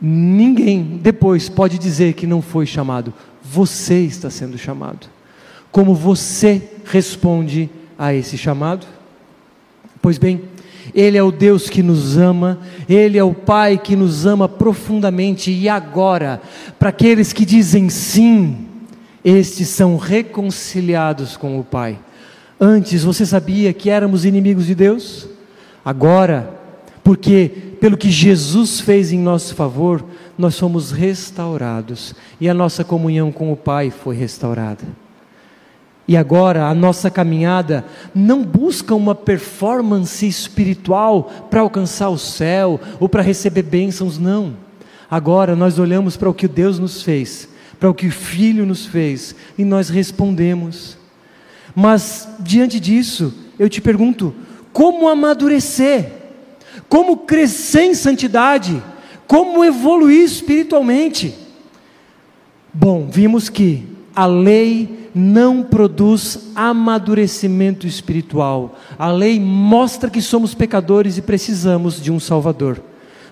Ninguém 0.00 0.98
depois 1.02 1.50
pode 1.50 1.78
dizer 1.78 2.14
que 2.14 2.26
não 2.26 2.40
foi 2.40 2.64
chamado. 2.64 3.12
Você 3.42 4.00
está 4.00 4.30
sendo 4.30 4.56
chamado. 4.56 5.06
Como 5.70 5.94
você 5.94 6.66
responde 6.86 7.68
a 7.98 8.14
esse 8.14 8.38
chamado? 8.38 8.86
Pois 10.00 10.16
bem, 10.16 10.40
ele 10.94 11.18
é 11.18 11.22
o 11.22 11.32
Deus 11.32 11.68
que 11.68 11.82
nos 11.82 12.16
ama, 12.16 12.60
Ele 12.88 13.18
é 13.18 13.24
o 13.24 13.34
Pai 13.34 13.76
que 13.76 13.96
nos 13.96 14.24
ama 14.24 14.48
profundamente, 14.48 15.50
e 15.50 15.68
agora, 15.68 16.40
para 16.78 16.90
aqueles 16.90 17.32
que 17.32 17.44
dizem 17.44 17.88
sim, 17.88 18.68
estes 19.24 19.68
são 19.68 19.96
reconciliados 19.96 21.36
com 21.36 21.58
o 21.58 21.64
Pai. 21.64 21.98
Antes 22.60 23.02
você 23.02 23.26
sabia 23.26 23.72
que 23.72 23.90
éramos 23.90 24.24
inimigos 24.24 24.66
de 24.66 24.74
Deus? 24.74 25.28
Agora, 25.84 26.60
porque 27.02 27.50
pelo 27.80 27.96
que 27.96 28.10
Jesus 28.10 28.80
fez 28.80 29.12
em 29.12 29.18
nosso 29.18 29.54
favor, 29.54 30.04
nós 30.38 30.54
somos 30.54 30.92
restaurados 30.92 32.14
e 32.40 32.48
a 32.48 32.54
nossa 32.54 32.84
comunhão 32.84 33.32
com 33.32 33.52
o 33.52 33.56
Pai 33.56 33.90
foi 33.90 34.14
restaurada. 34.14 35.03
E 36.06 36.16
agora 36.16 36.66
a 36.66 36.74
nossa 36.74 37.10
caminhada 37.10 37.84
não 38.14 38.42
busca 38.42 38.94
uma 38.94 39.14
performance 39.14 40.26
espiritual 40.26 41.30
para 41.50 41.62
alcançar 41.62 42.10
o 42.10 42.18
céu 42.18 42.78
ou 43.00 43.08
para 43.08 43.22
receber 43.22 43.62
bênçãos, 43.62 44.18
não. 44.18 44.54
Agora 45.10 45.56
nós 45.56 45.78
olhamos 45.78 46.16
para 46.16 46.28
o 46.28 46.34
que 46.34 46.46
Deus 46.46 46.78
nos 46.78 47.02
fez, 47.02 47.48
para 47.80 47.88
o 47.88 47.94
que 47.94 48.08
o 48.08 48.12
Filho 48.12 48.66
nos 48.66 48.84
fez 48.84 49.34
e 49.56 49.64
nós 49.64 49.88
respondemos. 49.88 50.98
Mas 51.74 52.28
diante 52.38 52.78
disso, 52.78 53.32
eu 53.58 53.68
te 53.68 53.80
pergunto: 53.80 54.34
como 54.72 55.08
amadurecer? 55.08 56.12
Como 56.88 57.18
crescer 57.18 57.82
em 57.82 57.94
santidade? 57.94 58.82
Como 59.26 59.64
evoluir 59.64 60.22
espiritualmente? 60.22 61.34
Bom, 62.72 63.08
vimos 63.10 63.48
que 63.48 63.93
a 64.14 64.26
lei 64.26 65.10
não 65.14 65.62
produz 65.62 66.50
amadurecimento 66.54 67.86
espiritual. 67.86 68.78
A 68.98 69.10
lei 69.10 69.40
mostra 69.40 70.10
que 70.10 70.22
somos 70.22 70.54
pecadores 70.54 71.18
e 71.18 71.22
precisamos 71.22 72.00
de 72.00 72.10
um 72.10 72.20
Salvador. 72.20 72.82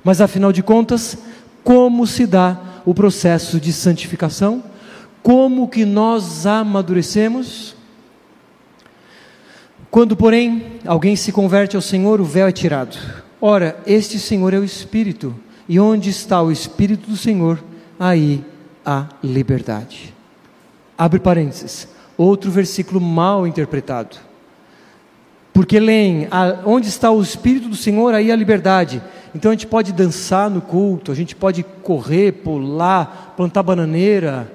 Mas 0.05 0.21
afinal 0.21 0.53
de 0.53 0.63
contas, 0.63 1.19
como 1.63 2.07
se 2.07 2.27
dá 2.27 2.61
o 2.85 2.95
processo 2.95 3.61
de 3.61 3.73
santificação? 3.73 4.63
Como 5.23 5.69
que 5.69 5.85
nós 5.85 6.47
amadurecemos? 6.47 7.77
Quando, 9.91 10.17
porém, 10.17 10.81
alguém 10.87 11.15
se 11.15 11.31
converte 11.31 11.77
ao 11.77 11.83
Senhor, 11.83 12.21
o 12.21 12.25
véu 12.25 12.47
é 12.47 12.53
tirado. 12.53 12.97
Ora, 13.41 13.79
este 13.87 14.19
Senhor 14.19 14.55
é 14.55 14.59
o 14.59 14.65
Espírito, 14.65 15.35
e 15.69 15.79
onde 15.79 16.11
está 16.11 16.41
o 16.41 16.51
Espírito 16.51 17.11
do 17.11 17.17
Senhor, 17.17 17.63
aí 17.99 18.45
há 18.85 19.07
liberdade. 19.23 20.12
Abre 21.03 21.19
parênteses. 21.19 21.89
Outro 22.17 22.49
versículo 22.49 23.01
mal 23.01 23.45
interpretado. 23.45 24.19
Porque 25.53 25.81
leem, 25.81 26.29
onde 26.65 26.87
está 26.87 27.11
o 27.11 27.21
Espírito 27.21 27.69
do 27.69 27.75
Senhor, 27.75 28.15
aí 28.15 28.31
a 28.31 28.37
liberdade. 28.37 29.03
Então 29.35 29.51
a 29.51 29.55
gente 29.55 29.67
pode 29.67 29.93
dançar 29.93 30.49
no 30.49 30.61
culto, 30.61 31.11
a 31.11 31.15
gente 31.17 31.35
pode 31.35 31.65
correr, 31.83 32.31
pular, 32.31 33.35
plantar 33.37 33.65
bananeira. 33.65 34.49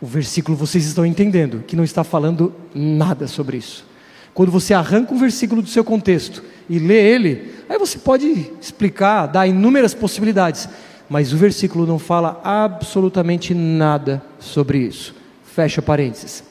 O 0.00 0.06
versículo 0.06 0.56
vocês 0.56 0.84
estão 0.86 1.06
entendendo, 1.06 1.62
que 1.64 1.76
não 1.76 1.84
está 1.84 2.02
falando 2.02 2.52
nada 2.74 3.28
sobre 3.28 3.58
isso. 3.58 3.86
Quando 4.34 4.50
você 4.50 4.74
arranca 4.74 5.14
um 5.14 5.18
versículo 5.18 5.62
do 5.62 5.68
seu 5.68 5.84
contexto 5.84 6.42
e 6.68 6.80
lê 6.80 7.00
ele, 7.00 7.48
aí 7.68 7.78
você 7.78 7.96
pode 7.96 8.50
explicar, 8.60 9.28
dar 9.28 9.46
inúmeras 9.46 9.94
possibilidades, 9.94 10.68
mas 11.08 11.32
o 11.32 11.36
versículo 11.36 11.86
não 11.86 12.00
fala 12.00 12.40
absolutamente 12.42 13.54
nada 13.54 14.20
sobre 14.40 14.78
isso. 14.78 15.19
Fecha 15.60 15.82
parênteses. 15.82 16.42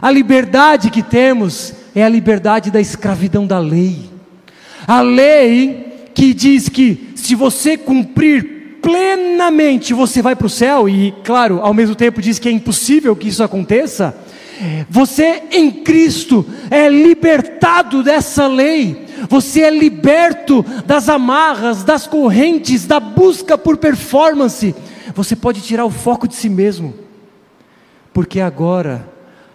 A 0.00 0.08
liberdade 0.08 0.88
que 0.88 1.02
temos 1.02 1.72
é 1.96 2.04
a 2.04 2.08
liberdade 2.08 2.70
da 2.70 2.80
escravidão 2.80 3.44
da 3.44 3.58
lei. 3.58 4.08
A 4.86 5.00
lei 5.00 6.10
que 6.14 6.32
diz 6.32 6.68
que 6.68 7.10
se 7.16 7.34
você 7.34 7.76
cumprir 7.76 8.78
plenamente 8.80 9.92
você 9.92 10.22
vai 10.22 10.36
para 10.36 10.46
o 10.46 10.50
céu, 10.50 10.88
e 10.88 11.12
claro, 11.24 11.58
ao 11.60 11.74
mesmo 11.74 11.96
tempo 11.96 12.22
diz 12.22 12.38
que 12.38 12.48
é 12.48 12.52
impossível 12.52 13.16
que 13.16 13.26
isso 13.26 13.42
aconteça. 13.42 14.16
Você 14.88 15.42
em 15.50 15.68
Cristo 15.82 16.46
é 16.70 16.88
libertado 16.88 18.00
dessa 18.00 18.46
lei, 18.46 19.06
você 19.28 19.62
é 19.62 19.70
liberto 19.70 20.64
das 20.86 21.08
amarras, 21.08 21.82
das 21.82 22.06
correntes, 22.06 22.86
da 22.86 23.00
busca 23.00 23.58
por 23.58 23.76
performance. 23.76 24.72
Você 25.16 25.34
pode 25.34 25.62
tirar 25.62 25.84
o 25.84 25.90
foco 25.90 26.28
de 26.28 26.36
si 26.36 26.48
mesmo 26.48 27.05
porque 28.16 28.40
agora 28.40 29.06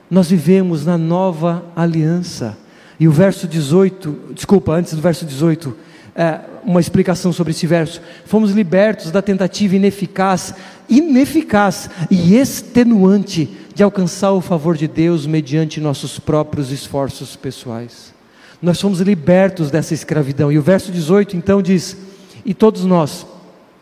nós 0.08 0.30
vivemos 0.30 0.86
na 0.86 0.96
nova 0.96 1.66
aliança. 1.76 2.56
E 3.00 3.08
o 3.08 3.12
verso 3.12 3.48
18, 3.48 4.34
desculpa, 4.36 4.74
antes 4.74 4.94
do 4.94 5.02
verso 5.02 5.26
18, 5.26 5.76
é, 6.16 6.42
uma 6.64 6.80
explicação 6.80 7.34
sobre 7.34 7.54
esse 7.54 7.66
verso. 7.66 8.00
Fomos 8.24 8.52
libertos 8.52 9.10
da 9.10 9.20
tentativa 9.20 9.76
ineficaz, 9.76 10.54
ineficaz 10.88 11.90
e 12.12 12.36
extenuante 12.36 13.50
de 13.74 13.82
alcançar 13.82 14.32
o 14.32 14.42
favor 14.42 14.78
de 14.78 14.88
Deus 14.88 15.26
mediante 15.26 15.82
nossos 15.82 16.20
próprios 16.20 16.72
esforços 16.72 17.36
pessoais. 17.36 18.14
Nós 18.62 18.80
fomos 18.80 19.00
libertos 19.00 19.72
dessa 19.72 19.96
escravidão. 19.96 20.52
E 20.52 20.60
o 20.60 20.62
verso 20.62 20.92
18 20.92 21.36
então 21.36 21.64
diz: 21.64 21.98
E 22.46 22.54
todos 22.54 22.86
nós, 22.86 23.26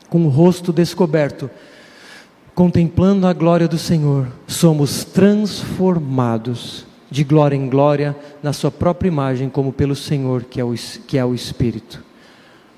com 0.10 0.26
o 0.26 0.30
rosto 0.30 0.72
descoberto, 0.72 1.50
contemplando 2.60 3.26
a 3.26 3.32
glória 3.32 3.70
do 3.70 3.78
Senhor, 3.78 4.28
somos 4.46 5.06
transformados 5.06 6.86
de 7.10 7.24
glória 7.24 7.56
em 7.56 7.70
glória 7.70 8.14
na 8.44 8.52
Sua 8.52 8.70
própria 8.70 9.08
imagem, 9.08 9.48
como 9.48 9.72
pelo 9.72 9.96
Senhor, 9.96 10.44
que 10.44 10.60
é 10.60 10.64
o, 10.66 10.76
que 11.08 11.18
é 11.18 11.24
o 11.24 11.34
Espírito. 11.34 12.04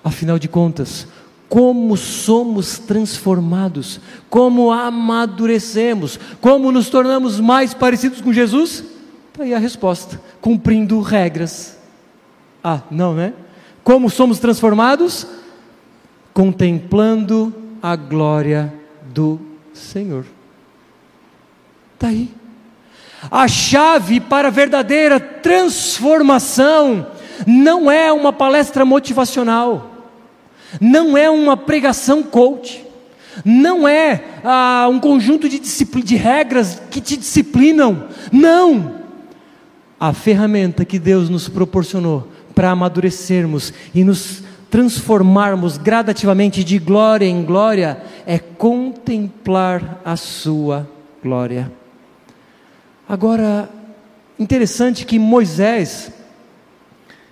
Afinal 0.04 0.38
de 0.38 0.48
contas, 0.48 1.08
como 1.50 1.98
somos 1.98 2.78
transformados, 2.78 4.00
como 4.30 4.72
amadurecemos, 4.72 6.20
como 6.40 6.72
nos 6.72 6.88
tornamos 6.88 7.40
mais 7.40 7.74
parecidos 7.74 8.22
com 8.22 8.32
Jesus? 8.32 8.84
Está 9.32 9.46
aí 9.46 9.54
a 9.56 9.58
resposta: 9.58 10.22
cumprindo 10.40 11.02
regras. 11.02 11.76
Ah, 12.64 12.84
não, 12.92 13.16
né? 13.16 13.34
Como 13.84 14.12
somos 14.12 14.38
transformados? 14.38 15.26
Contemplando 16.36 17.52
a 17.82 17.96
glória 17.96 18.72
do 19.12 19.50
Senhor. 19.74 20.26
Está 21.94 22.08
aí. 22.08 22.30
A 23.30 23.48
chave 23.48 24.20
para 24.20 24.48
a 24.48 24.52
verdadeira 24.52 25.20
transformação 25.20 27.08
não 27.46 27.92
é 27.92 28.12
uma 28.12 28.34
palestra 28.34 28.84
motivacional, 28.84 30.10
não 30.80 31.16
é 31.16 31.30
uma 31.30 31.56
pregação 31.56 32.24
coach, 32.24 32.84
não 33.46 33.88
é 33.88 34.24
ah, 34.44 34.88
um 34.90 35.00
conjunto 35.00 35.48
de, 35.48 35.60
de 35.60 36.16
regras 36.16 36.82
que 36.90 37.00
te 37.00 37.16
disciplinam, 37.16 38.08
não. 38.32 39.02
A 40.00 40.14
ferramenta 40.14 40.84
que 40.84 40.98
Deus 40.98 41.30
nos 41.30 41.48
proporcionou 41.48 42.28
para 42.56 42.72
amadurecermos 42.72 43.72
e 43.94 44.04
nos 44.04 44.44
transformarmos 44.72 45.78
gradativamente 45.78 46.64
de 46.64 46.80
glória 46.80 47.26
em 47.26 47.44
glória 47.44 48.02
é 48.26 48.40
contemplar 48.40 50.00
a 50.06 50.16
Sua 50.16 50.90
glória. 51.22 51.70
Agora, 53.08 53.70
interessante 54.40 55.06
que 55.06 55.20
Moisés, 55.20 56.10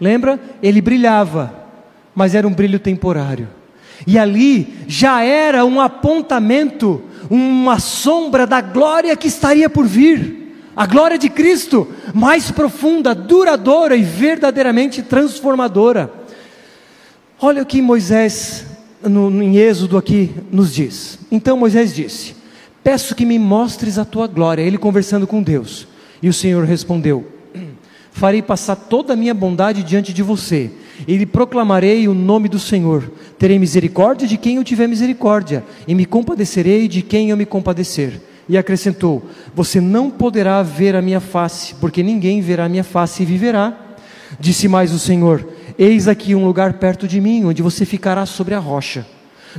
lembra? 0.02 0.38
Ele 0.62 0.82
brilhava, 0.82 1.54
mas 2.14 2.36
era 2.36 2.46
um 2.46 2.54
brilho 2.54 2.78
temporário. 2.78 3.48
E 4.06 4.20
ali 4.20 4.84
já 4.86 5.24
era 5.24 5.64
um 5.64 5.80
apontamento, 5.80 7.02
uma 7.30 7.80
sombra 7.80 8.46
da 8.46 8.60
glória 8.60 9.16
que 9.16 9.30
estaria 9.30 9.70
por 9.70 9.88
vir. 9.88 10.58
A 10.76 10.86
glória 10.86 11.18
de 11.18 11.30
Cristo, 11.30 11.88
mais 12.14 12.52
profunda, 12.52 13.16
duradoura 13.16 13.96
e 13.96 14.04
verdadeiramente 14.04 15.02
transformadora. 15.02 16.19
Olha 17.42 17.62
o 17.62 17.66
que 17.66 17.82
Moisés, 17.82 18.66
no, 19.02 19.42
em 19.42 19.56
Êxodo 19.56 19.98
aqui, 19.98 20.30
nos 20.52 20.74
diz. 20.74 21.20
Então 21.32 21.56
Moisés 21.56 21.96
disse: 21.96 22.36
Peço 22.84 23.16
que 23.16 23.26
me 23.26 23.40
mostres 23.40 23.98
a 23.98 24.04
tua 24.04 24.28
glória. 24.28 24.62
Ele 24.62 24.78
conversando 24.78 25.26
com 25.26 25.42
Deus. 25.42 25.88
E 26.22 26.28
o 26.28 26.34
Senhor 26.34 26.66
respondeu: 26.66 27.26
Farei 28.12 28.42
passar 28.42 28.76
toda 28.76 29.14
a 29.14 29.16
minha 29.16 29.34
bondade 29.34 29.84
diante 29.84 30.12
de 30.12 30.22
você, 30.22 30.70
e 31.08 31.16
lhe 31.16 31.26
proclamarei 31.26 32.10
o 32.10 32.14
nome 32.14 32.50
do 32.50 32.60
Senhor. 32.60 33.10
Terei 33.38 33.58
misericórdia 33.58 34.28
de 34.28 34.38
quem 34.38 34.58
eu 34.58 34.64
tiver 34.66 34.88
misericórdia, 34.88 35.64
e 35.88 35.96
me 35.96 36.06
compadecerei 36.06 36.90
de 36.90 37.02
quem 37.02 37.30
eu 37.30 37.38
me 37.38 37.46
compadecer. 37.46 38.20
E 38.50 38.58
acrescentou: 38.58 39.24
Você 39.56 39.80
não 39.80 40.10
poderá 40.10 40.62
ver 40.62 40.94
a 40.94 41.02
minha 41.02 41.22
face, 41.22 41.74
porque 41.76 42.04
ninguém 42.04 42.42
verá 42.42 42.66
a 42.66 42.70
minha 42.70 42.84
face 42.84 43.24
e 43.24 43.26
viverá. 43.26 43.78
Disse 44.42 44.68
mais 44.68 44.92
o 44.92 45.00
Senhor: 45.00 45.48
Eis 45.82 46.10
aqui 46.10 46.36
um 46.36 46.46
lugar 46.46 46.74
perto 46.74 47.08
de 47.08 47.22
mim, 47.22 47.46
onde 47.46 47.62
você 47.62 47.86
ficará 47.86 48.26
sobre 48.26 48.54
a 48.54 48.60
rocha. 48.60 49.08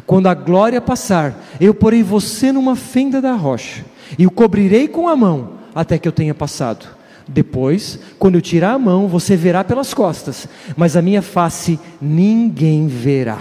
Quando 0.04 0.26
a 0.26 0.35
glória 0.35 0.78
passar, 0.78 1.35
eu 1.59 1.72
porei 1.72 2.02
você 2.02 2.52
numa 2.52 2.76
fenda 2.76 3.22
da 3.22 3.33
rocha, 3.33 3.87
e 4.18 4.26
o 4.26 4.30
cobrirei 4.30 4.87
com 4.87 5.09
a 5.09 5.16
mão, 5.16 5.54
até 5.74 5.98
que 5.98 6.06
eu 6.06 6.12
tenha 6.12 6.35
passado. 6.35 6.87
Depois, 7.26 7.98
quando 8.18 8.35
eu 8.35 8.42
tirar 8.42 8.72
a 8.72 8.78
mão, 8.78 9.09
você 9.09 9.35
verá 9.35 9.64
pelas 9.64 9.94
costas, 9.94 10.46
mas 10.76 10.94
a 10.94 11.00
minha 11.00 11.22
face 11.22 11.80
ninguém 11.98 12.87
verá. 12.87 13.38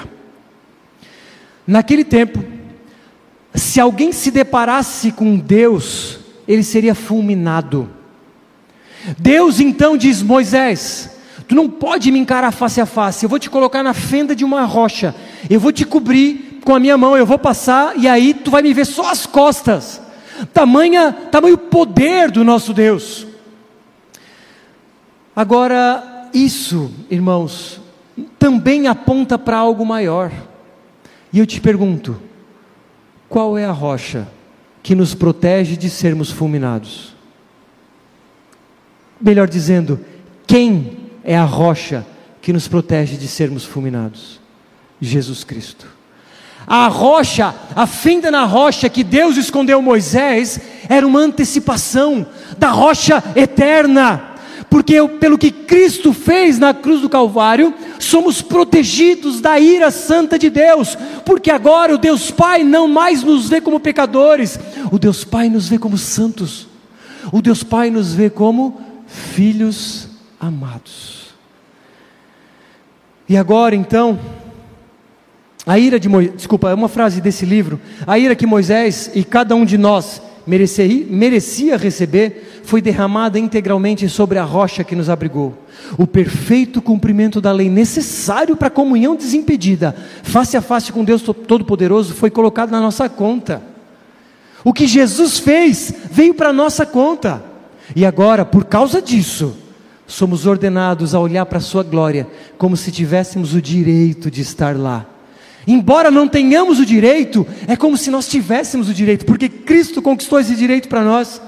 Naquele 1.68 2.06
tempo, 2.06 2.42
se 3.54 3.82
alguém 3.82 4.13
se 4.13 4.32
deparasse 4.32 5.12
com 5.12 5.38
Deus, 5.38 6.20
ele 6.48 6.63
seria 6.63 6.96
fulminado. 6.96 7.89
Deus 9.18 9.60
então 9.60 9.98
diz: 9.98 10.22
Moisés, 10.22 11.18
tu 11.50 11.56
não 11.56 11.68
pode 11.68 12.12
me 12.12 12.20
encarar 12.20 12.52
face 12.52 12.80
a 12.80 12.86
face, 12.86 13.26
eu 13.26 13.30
vou 13.30 13.40
te 13.40 13.50
colocar 13.50 13.82
na 13.82 13.92
fenda 13.92 14.36
de 14.36 14.46
uma 14.46 14.66
rocha, 14.66 15.16
eu 15.50 15.60
vou 15.60 15.72
te 15.72 15.84
cobrir 15.84 16.60
com 16.64 16.76
a 16.76 16.80
minha 16.80 16.96
mão, 16.96 17.18
eu 17.18 17.26
vou 17.26 17.40
passar 17.40 17.98
e 17.98 18.08
aí 18.08 18.36
tu 18.36 18.52
vai 18.52 18.62
me 18.62 18.72
ver 18.72 18.86
só 18.86 19.10
as 19.10 19.26
costas. 19.26 20.00
Tamanha, 20.54 21.12
tamanho 21.32 21.58
poder 21.58 22.30
do 22.30 22.44
nosso 22.44 22.72
Deus. 22.72 23.26
Agora, 25.36 26.30
isso, 26.32 26.92
irmãos, 27.10 27.82
também 28.38 28.86
aponta 28.86 29.36
para 29.38 29.58
algo 29.58 29.84
maior. 29.84 30.32
E 31.34 31.40
eu 31.40 31.48
te 31.48 31.60
pergunto: 31.60 32.22
qual 33.28 33.58
é 33.58 33.66
a 33.66 33.72
rocha 33.72 34.28
que 34.84 34.94
nos 34.94 35.16
protege 35.16 35.76
de 35.76 35.90
sermos 35.90 36.30
fulminados? 36.30 37.16
Melhor 39.20 39.50
dizendo, 39.50 40.00
quem 40.46 40.99
é 41.30 41.38
a 41.38 41.46
rocha 41.46 42.04
que 42.42 42.52
nos 42.52 42.68
protege 42.68 43.15
de 43.15 43.28
sermos 43.28 43.63
fulminados? 43.63 44.39
Jesus 45.00 45.44
Cristo. 45.44 45.86
A 46.65 46.88
rocha, 46.88 47.54
a 47.76 47.86
fenda 47.86 48.32
na 48.32 48.46
rocha 48.46 48.89
que 48.89 49.04
Deus 49.04 49.38
escondeu 49.38 49.80
Moisés, 49.80 50.60
era 50.89 51.06
uma 51.06 51.20
antecipação 51.20 52.26
da 52.58 52.72
rocha 52.72 53.24
eterna 53.36 54.26
porque 54.72 54.96
pelo 55.20 55.38
que 55.38 55.50
Cristo 55.50 56.13
fez 56.13 56.60
na 56.60 56.74
cruz 56.76 57.02
do 57.02 57.10
Calvário, 57.10 57.74
somos 57.98 58.39
protegidos 58.39 59.42
da 59.42 59.60
ira 59.60 59.89
santa 59.89 60.38
de 60.38 60.48
Deus, 60.48 60.96
porque 61.26 61.50
agora 61.50 61.96
o 61.96 61.98
Deus 61.98 62.30
Pai 62.30 62.63
não 62.63 62.88
mais 62.88 63.24
nos 63.24 63.50
vê 63.50 63.60
como 63.60 63.80
pecadores, 63.80 64.60
o 64.92 65.00
Deus 65.00 65.24
Pai 65.24 65.50
nos 65.50 65.68
vê 65.68 65.80
como 65.80 65.98
santos, 65.98 66.68
o 67.32 67.42
Deus 67.42 67.63
Pai 67.63 67.89
nos 67.89 68.13
vê 68.13 68.30
como 68.30 68.80
filhos 69.08 70.08
amados. 70.39 71.18
E 73.30 73.38
agora 73.38 73.76
então, 73.76 74.20
a 75.63 75.78
ira 75.78 76.00
de 76.00 76.10
Moisés, 76.10 76.36
desculpa, 76.36 76.72
é 76.72 76.74
uma 76.74 76.89
frase 76.89 77.22
desse 77.22 77.46
livro, 77.46 77.80
a 78.08 78.18
ira 78.18 78.36
que 78.36 78.48
Moisés 78.48 79.12
e 79.13 79.24
cada 79.24 79.56
um 79.56 79.63
de 79.63 79.78
nós 79.78 80.20
merecia, 80.48 81.78
receber, 81.78 82.62
foi 82.63 82.82
derramada 82.82 83.38
integralmente 83.38 84.10
sobre 84.10 84.39
a 84.39 84.44
rocha 84.44 84.84
que 84.84 84.96
nos 84.96 85.10
abrigou. 85.10 85.56
O 85.96 86.08
perfeito 86.08 86.82
cumprimento 86.82 87.39
da 87.39 87.52
lei 87.52 87.70
necessário 87.70 88.56
para 88.56 88.68
a 88.68 88.72
comunhão 88.72 89.15
desimpedida, 89.15 89.96
face 90.24 90.58
a 90.58 90.62
face 90.62 90.92
com 90.92 91.04
Deus 91.04 91.22
Todo-Poderoso, 91.22 92.15
foi 92.15 92.32
colocado 92.32 92.72
na 92.72 92.80
nossa 92.80 93.08
conta. 93.08 93.62
O 94.63 94.74
que 94.74 94.88
Jesus 94.88 95.38
fez 95.38 95.94
veio 96.12 96.34
para 96.34 96.50
a 96.50 96.54
nossa 96.54 96.84
conta. 96.84 97.44
E 97.96 98.04
agora, 98.04 98.44
por 98.44 98.65
causa 98.65 99.00
disso, 99.00 99.56
somos 100.10 100.45
ordenados 100.47 101.14
a 101.14 101.20
olhar 101.20 101.45
para 101.45 101.60
a 101.60 101.62
Sua 101.62 101.84
glória, 101.84 102.28
como 102.57 102.76
se 102.76 102.91
tivéssemos 102.91 103.53
o 103.53 103.62
direito 103.62 104.30
de 104.30 104.41
estar 104.41 104.76
lá. 104.76 105.05
Embora 105.68 106.10
não 106.10 106.28
tenhamos 106.28 106.80
o 106.80 106.86
direito, 106.86 107.45
é 107.68 107.76
como 107.76 107.95
se 107.95 108.10
nós 108.10 108.28
tivéssemos 108.28 108.89
o 108.89 108.93
direito, 108.93 109.26
porque 109.26 109.47
Cristo 109.47 110.01
conquistou 110.01 110.39
esse 110.39 110.55
direito 110.55 110.89
para 110.89 111.03
nós, 111.03 111.39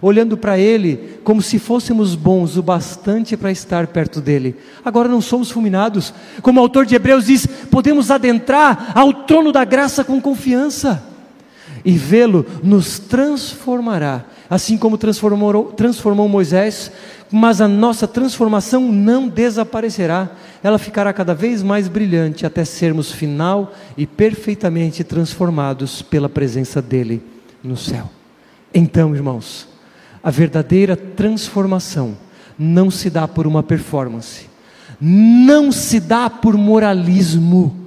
olhando 0.00 0.36
para 0.36 0.56
Ele 0.56 1.18
como 1.24 1.42
se 1.42 1.58
fôssemos 1.58 2.14
bons 2.14 2.56
o 2.56 2.62
bastante 2.62 3.36
para 3.36 3.50
estar 3.50 3.88
perto 3.88 4.20
dEle. 4.20 4.54
Agora 4.84 5.08
não 5.08 5.20
somos 5.20 5.50
fulminados, 5.50 6.14
como 6.40 6.60
o 6.60 6.62
autor 6.62 6.86
de 6.86 6.94
Hebreus 6.94 7.26
diz, 7.26 7.46
podemos 7.68 8.12
adentrar 8.12 8.92
ao 8.94 9.12
trono 9.12 9.50
da 9.50 9.64
graça 9.64 10.04
com 10.04 10.20
confiança, 10.20 11.02
e 11.84 11.92
vê-lo 11.98 12.46
nos 12.62 12.98
transformará, 12.98 14.24
assim 14.48 14.76
como 14.76 14.98
transformou, 14.98 15.72
transformou 15.72 16.28
Moisés, 16.28 16.90
mas 17.30 17.60
a 17.60 17.68
nossa 17.68 18.06
transformação 18.06 18.92
não 18.92 19.28
desaparecerá, 19.28 20.30
ela 20.62 20.78
ficará 20.78 21.12
cada 21.12 21.34
vez 21.34 21.62
mais 21.62 21.88
brilhante 21.88 22.46
até 22.46 22.64
sermos 22.64 23.10
final 23.10 23.72
e 23.96 24.06
perfeitamente 24.06 25.02
transformados 25.02 26.02
pela 26.02 26.28
presença 26.28 26.80
dEle 26.80 27.22
no 27.62 27.76
céu. 27.76 28.10
Então, 28.72 29.14
irmãos, 29.14 29.68
A 30.24 30.30
verdadeira 30.30 30.96
transformação 30.96 32.16
não 32.58 32.90
se 32.90 33.10
dá 33.10 33.28
por 33.28 33.46
uma 33.46 33.62
performance, 33.62 34.48
não 34.98 35.70
se 35.70 36.00
dá 36.00 36.30
por 36.30 36.56
moralismo. 36.56 37.78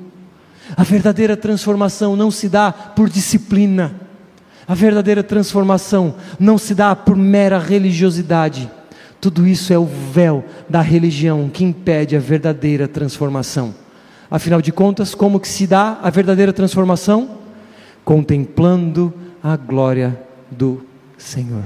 A 0.76 0.84
verdadeira 0.84 1.36
transformação 1.36 2.16
não 2.16 2.30
se 2.30 2.48
dá 2.48 2.72
por 2.72 3.10
disciplina. 3.10 4.07
A 4.68 4.74
verdadeira 4.74 5.24
transformação 5.24 6.16
não 6.38 6.58
se 6.58 6.76
dá 6.76 6.96
por 6.96 7.16
mera 7.16 7.58
religiosidade. 7.58 8.70
Tudo 9.22 9.48
isso 9.48 9.72
é 9.72 9.80
o 9.80 9.86
véu 9.86 10.44
da 10.68 10.82
religião 10.82 11.50
que 11.50 11.64
impede 11.64 12.16
a 12.16 12.20
verdadeira 12.20 12.88
transformação. 12.88 13.74
Afinal 14.30 14.62
de 14.62 14.72
contas, 14.74 15.16
como 15.16 15.40
que 15.40 15.48
se 15.48 15.66
dá 15.66 15.98
a 16.04 16.10
verdadeira 16.10 16.52
transformação? 16.52 17.38
Contemplando 18.04 19.14
a 19.42 19.56
glória 19.56 20.20
do 20.52 20.86
Senhor. 21.18 21.64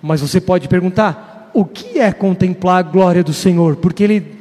Mas 0.00 0.20
você 0.20 0.40
pode 0.40 0.68
perguntar: 0.68 1.50
o 1.52 1.64
que 1.64 1.98
é 1.98 2.12
contemplar 2.12 2.78
a 2.78 2.82
glória 2.82 3.24
do 3.24 3.32
Senhor? 3.32 3.76
Porque 3.76 4.04
ele 4.04 4.38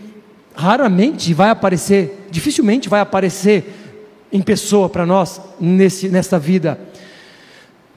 raramente 0.56 1.34
vai 1.34 1.50
aparecer, 1.50 2.28
dificilmente 2.30 2.88
vai 2.88 3.00
aparecer 3.00 3.74
em 4.32 4.42
pessoa 4.42 4.90
para 4.90 5.06
nós 5.06 5.42
nesse, 5.60 6.10
nesta 6.10 6.38
vida. 6.38 6.80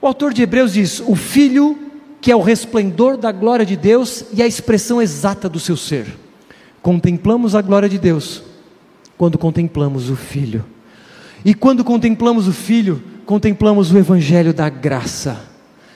O 0.01 0.07
autor 0.07 0.33
de 0.33 0.43
Hebreus 0.43 0.73
diz: 0.73 1.03
o 1.07 1.15
Filho, 1.15 1.79
que 2.21 2.31
é 2.31 2.37
o 2.37 2.43
resplendor 2.43 3.17
da 3.17 3.33
glória 3.33 3.67
de 3.67 3.77
Deus 3.77 4.25
e 4.33 4.43
a 4.43 4.47
expressão 4.47 5.01
exata 5.01 5.49
do 5.49 5.61
seu 5.61 5.77
ser. 5.77 6.07
Contemplamos 6.83 7.55
a 7.55 7.61
glória 7.61 7.89
de 7.89 7.99
Deus 7.99 8.43
quando 9.19 9.37
contemplamos 9.37 10.09
o 10.09 10.17
Filho. 10.17 10.65
E 11.45 11.55
quando 11.55 11.85
contemplamos 11.85 12.49
o 12.49 12.53
Filho, 12.53 13.03
contemplamos 13.27 13.93
o 13.93 13.99
Evangelho 13.99 14.55
da 14.55 14.69
graça. 14.69 15.49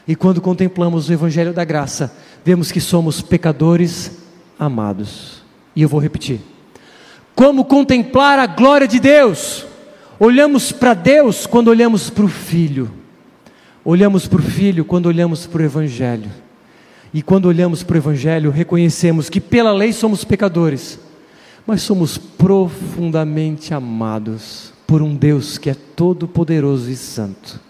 E 0.07 0.15
quando 0.15 0.41
contemplamos 0.41 1.09
o 1.09 1.13
Evangelho 1.13 1.55
da 1.55 1.65
graça, 1.65 2.15
vemos 2.45 2.71
que 2.71 2.81
somos 2.81 3.23
pecadores 3.23 4.19
amados. 4.59 5.43
E 5.75 5.81
eu 5.81 5.89
vou 5.89 6.01
repetir: 6.01 6.41
como 7.35 7.65
contemplar 7.65 8.39
a 8.39 8.47
glória 8.47 8.87
de 8.87 9.01
Deus? 9.01 9.67
Olhamos 10.21 10.71
para 10.71 10.95
Deus 10.95 11.47
quando 11.47 11.69
olhamos 11.69 12.09
para 12.09 12.25
o 12.25 12.29
Filho, 12.29 12.91
olhamos 13.85 14.27
para 14.27 14.41
o 14.41 14.43
Filho 14.43 14.85
quando 14.85 15.07
olhamos 15.07 15.47
para 15.47 15.63
o 15.63 15.65
Evangelho. 15.65 16.31
E 17.13 17.23
quando 17.23 17.47
olhamos 17.47 17.83
para 17.83 17.95
o 17.95 17.99
Evangelho, 17.99 18.51
reconhecemos 18.51 19.29
que 19.29 19.41
pela 19.41 19.73
lei 19.73 19.93
somos 19.93 20.25
pecadores, 20.25 20.99
mas 21.67 21.83
somos 21.83 22.19
profundamente 22.19 23.73
amados 23.73 24.73
por 24.87 25.01
um 25.01 25.15
Deus 25.15 25.57
que 25.57 25.71
é 25.71 25.75
todo-poderoso 25.75 26.91
e 26.91 26.97
santo. 26.97 27.61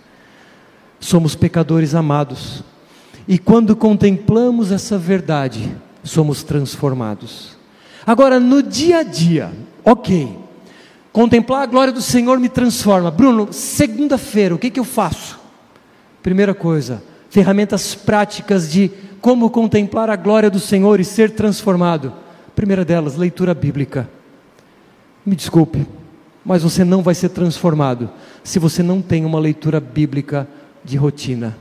Somos 0.99 1.35
pecadores 1.35 1.95
amados, 1.95 2.65
e 3.29 3.39
quando 3.39 3.77
contemplamos 3.77 4.73
essa 4.73 4.97
verdade, 4.97 5.75
somos 6.03 6.43
transformados. 6.43 7.59
Agora, 8.07 8.41
no 8.41 8.63
dia 8.63 8.99
a 8.99 9.03
dia, 9.03 9.53
ok, 9.85 10.39
contemplar 11.13 11.63
a 11.63 11.67
glória 11.67 11.93
do 11.93 12.03
Senhor 12.03 12.39
me 12.39 12.49
transforma. 12.49 13.11
Bruno, 13.11 13.49
segunda-feira, 13.51 14.55
o 14.55 14.59
que, 14.59 14.71
que 14.71 14.81
eu 14.81 14.85
faço? 14.85 15.44
Primeira 16.25 16.55
coisa, 16.55 17.03
ferramentas 17.29 17.95
práticas 17.95 18.73
de 18.73 18.91
como 19.21 19.51
contemplar 19.51 20.09
a 20.09 20.17
glória 20.17 20.49
do 20.49 20.59
Senhor 20.59 20.99
e 20.99 21.05
ser 21.05 21.33
transformado. 21.33 22.15
Primeira 22.57 22.83
delas, 22.83 23.15
leitura 23.15 23.53
bíblica. 23.53 24.09
Me 25.25 25.37
desculpe, 25.37 25.87
mas 26.43 26.63
você 26.63 26.83
não 26.83 27.03
vai 27.03 27.15
ser 27.15 27.29
transformado 27.29 28.09
se 28.43 28.59
você 28.59 28.83
não 28.83 29.03
tem 29.03 29.27
uma 29.27 29.39
leitura 29.39 29.79
bíblica 29.79 30.49
de 30.83 30.97
rotina. 30.97 31.59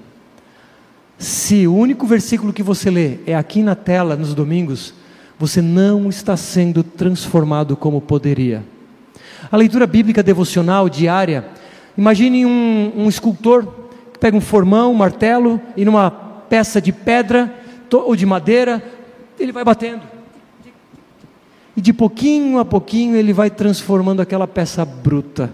Se 1.17 1.67
o 1.67 1.75
único 1.75 2.07
versículo 2.07 2.53
que 2.53 2.63
você 2.63 2.89
lê 2.89 3.17
é 3.27 3.35
aqui 3.35 3.61
na 3.61 3.75
tela 3.75 4.15
nos 4.15 4.33
domingos, 4.33 4.93
você 5.37 5.61
não 5.61 6.07
está 6.07 6.37
sendo 6.37 6.83
transformado 6.83 7.75
como 7.75 7.99
poderia. 7.99 8.63
A 9.51 9.57
leitura 9.57 9.85
bíblica 9.85 10.23
devocional 10.23 10.87
diária, 10.87 11.47
imagine 11.97 12.45
um, 12.45 12.93
um 12.95 13.09
escultor 13.09 13.82
pega 14.23 14.37
um 14.37 14.41
formão, 14.41 14.93
um 14.93 14.95
martelo 14.95 15.59
e 15.75 15.83
numa 15.83 16.09
peça 16.09 16.81
de 16.81 16.93
pedra 16.93 17.53
ou 17.91 18.15
de 18.15 18.25
madeira, 18.25 18.81
ele 19.37 19.51
vai 19.51 19.63
batendo 19.63 20.13
e 21.75 21.81
de 21.81 21.91
pouquinho 21.91 22.59
a 22.59 22.65
pouquinho 22.65 23.15
ele 23.15 23.33
vai 23.33 23.49
transformando 23.49 24.21
aquela 24.21 24.47
peça 24.47 24.85
bruta. 24.85 25.51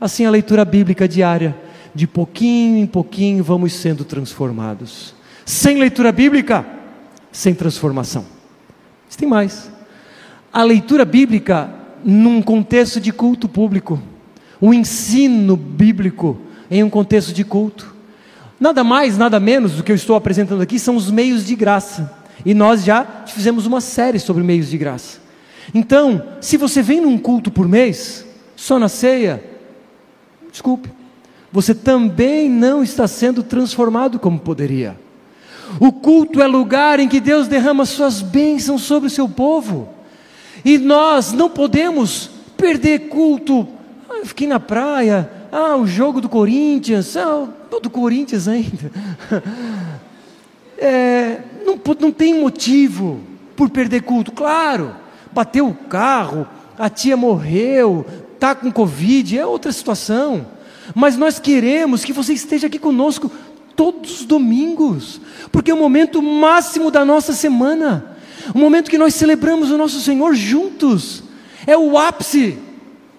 Assim 0.00 0.24
a 0.26 0.30
leitura 0.30 0.64
bíblica 0.64 1.08
diária, 1.08 1.56
de 1.94 2.06
pouquinho 2.06 2.78
em 2.78 2.86
pouquinho 2.86 3.42
vamos 3.42 3.72
sendo 3.72 4.04
transformados. 4.04 5.14
Sem 5.44 5.78
leitura 5.78 6.12
bíblica, 6.12 6.64
sem 7.32 7.54
transformação. 7.54 8.24
Mas 9.06 9.16
tem 9.16 9.28
mais. 9.28 9.70
A 10.52 10.62
leitura 10.62 11.04
bíblica 11.04 11.70
num 12.04 12.42
contexto 12.42 13.00
de 13.00 13.12
culto 13.12 13.48
público, 13.48 14.00
o 14.60 14.72
ensino 14.72 15.56
bíblico 15.56 16.38
em 16.70 16.84
um 16.84 16.90
contexto 16.90 17.32
de 17.32 17.44
culto. 17.44 17.95
Nada 18.58 18.82
mais, 18.82 19.18
nada 19.18 19.38
menos 19.38 19.74
do 19.74 19.82
que 19.82 19.92
eu 19.92 19.96
estou 19.96 20.16
apresentando 20.16 20.62
aqui 20.62 20.78
são 20.78 20.96
os 20.96 21.10
meios 21.10 21.44
de 21.44 21.54
graça. 21.54 22.12
E 22.44 22.54
nós 22.54 22.84
já 22.84 23.06
fizemos 23.26 23.66
uma 23.66 23.80
série 23.80 24.18
sobre 24.18 24.42
meios 24.42 24.68
de 24.68 24.78
graça. 24.78 25.18
Então, 25.74 26.22
se 26.40 26.56
você 26.56 26.80
vem 26.80 27.00
num 27.00 27.18
culto 27.18 27.50
por 27.50 27.68
mês, 27.68 28.24
só 28.54 28.78
na 28.78 28.88
ceia, 28.88 29.42
desculpe, 30.50 30.90
você 31.52 31.74
também 31.74 32.48
não 32.48 32.82
está 32.82 33.06
sendo 33.06 33.42
transformado 33.42 34.18
como 34.18 34.38
poderia. 34.38 34.98
O 35.80 35.92
culto 35.92 36.40
é 36.40 36.46
lugar 36.46 37.00
em 37.00 37.08
que 37.08 37.20
Deus 37.20 37.48
derrama 37.48 37.84
suas 37.84 38.22
bênçãos 38.22 38.82
sobre 38.82 39.08
o 39.08 39.10
seu 39.10 39.28
povo. 39.28 39.88
E 40.64 40.78
nós 40.78 41.32
não 41.32 41.50
podemos 41.50 42.30
perder 42.56 43.08
culto. 43.08 43.66
Ah, 44.08 44.18
eu 44.18 44.26
fiquei 44.26 44.46
na 44.46 44.60
praia, 44.60 45.30
ah, 45.58 45.76
o 45.76 45.86
jogo 45.86 46.20
do 46.20 46.28
Corinthians, 46.28 47.16
ah, 47.16 47.48
do 47.82 47.90
Corinthians 47.90 48.48
ainda. 48.48 48.92
É, 50.78 51.40
não, 51.64 51.80
não 51.98 52.12
tem 52.12 52.38
motivo 52.38 53.18
por 53.56 53.70
perder 53.70 54.02
culto, 54.02 54.30
claro 54.30 54.94
bateu 55.36 55.68
o 55.68 55.74
carro, 55.74 56.48
a 56.78 56.88
tia 56.88 57.14
morreu, 57.14 58.06
está 58.32 58.54
com 58.54 58.72
Covid, 58.72 59.38
é 59.38 59.44
outra 59.44 59.70
situação. 59.70 60.46
Mas 60.94 61.14
nós 61.18 61.38
queremos 61.38 62.06
que 62.06 62.12
você 62.12 62.32
esteja 62.32 62.68
aqui 62.68 62.78
conosco 62.78 63.30
todos 63.76 64.20
os 64.20 64.24
domingos, 64.24 65.20
porque 65.52 65.70
é 65.70 65.74
o 65.74 65.76
momento 65.76 66.22
máximo 66.22 66.90
da 66.90 67.04
nossa 67.04 67.34
semana, 67.34 68.16
o 68.54 68.58
momento 68.58 68.90
que 68.90 68.96
nós 68.96 69.14
celebramos 69.14 69.70
o 69.70 69.76
nosso 69.76 70.00
Senhor 70.00 70.34
juntos, 70.34 71.22
é 71.66 71.76
o 71.76 71.98
ápice. 71.98 72.58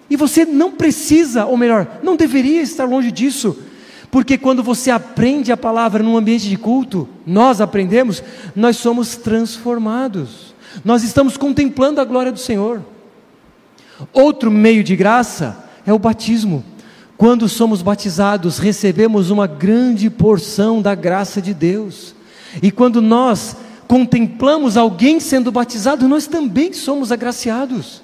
E 0.09 0.15
você 0.15 0.45
não 0.45 0.71
precisa, 0.71 1.45
ou 1.45 1.57
melhor, 1.57 1.99
não 2.01 2.15
deveria 2.15 2.61
estar 2.61 2.85
longe 2.85 3.11
disso, 3.11 3.57
porque 4.09 4.37
quando 4.37 4.63
você 4.63 4.89
aprende 4.89 5.51
a 5.51 5.57
palavra 5.57 6.01
num 6.01 6.17
ambiente 6.17 6.47
de 6.47 6.57
culto, 6.57 7.07
nós 7.25 7.59
aprendemos, 7.59 8.23
nós 8.55 8.77
somos 8.77 9.15
transformados 9.15 10.47
nós 10.83 11.03
estamos 11.03 11.37
contemplando 11.37 12.01
a 12.01 12.05
glória 12.05 12.31
do 12.31 12.39
Senhor. 12.39 12.81
Outro 14.13 14.51
meio 14.51 14.83
de 14.83 14.95
graça 14.95 15.65
é 15.85 15.93
o 15.93 15.99
batismo. 15.99 16.63
Quando 17.17 17.49
somos 17.49 17.81
batizados, 17.81 18.59
recebemos 18.59 19.31
uma 19.31 19.47
grande 19.47 20.09
porção 20.09 20.81
da 20.81 20.93
graça 20.93 21.41
de 21.41 21.53
Deus. 21.53 22.13
E 22.61 22.71
quando 22.71 23.01
nós 23.01 23.55
contemplamos 23.87 24.77
alguém 24.77 25.19
sendo 25.19 25.51
batizado, 25.51 26.07
nós 26.07 26.27
também 26.27 26.73
somos 26.73 27.11
agraciados. 27.11 28.03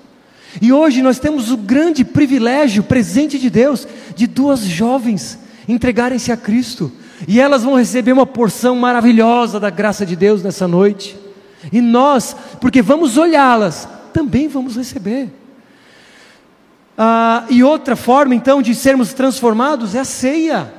E 0.62 0.72
hoje 0.72 1.02
nós 1.02 1.20
temos 1.20 1.52
o 1.52 1.58
grande 1.58 2.04
privilégio, 2.04 2.84
presente 2.84 3.40
de 3.40 3.50
Deus, 3.50 3.88
de 4.16 4.28
duas 4.28 4.62
jovens 4.62 5.40
entregarem-se 5.68 6.32
a 6.32 6.38
Cristo. 6.38 6.92
E 7.28 7.40
elas 7.40 7.64
vão 7.64 7.76
receber 7.76 8.12
uma 8.12 8.26
porção 8.26 8.76
maravilhosa 8.76 9.60
da 9.60 9.70
graça 9.70 10.06
de 10.06 10.16
Deus 10.16 10.44
nessa 10.44 10.68
noite. 10.68 11.18
E 11.72 11.80
nós, 11.80 12.36
porque 12.60 12.82
vamos 12.82 13.18
olhá-las, 13.18 13.88
também 14.12 14.48
vamos 14.48 14.76
receber. 14.76 15.30
Ah, 16.98 17.46
e 17.50 17.64
outra 17.64 17.96
forma 17.96 18.36
então 18.36 18.62
de 18.62 18.76
sermos 18.76 19.14
transformados 19.14 19.96
é 19.96 20.00
a 20.00 20.06
ceia. 20.06 20.74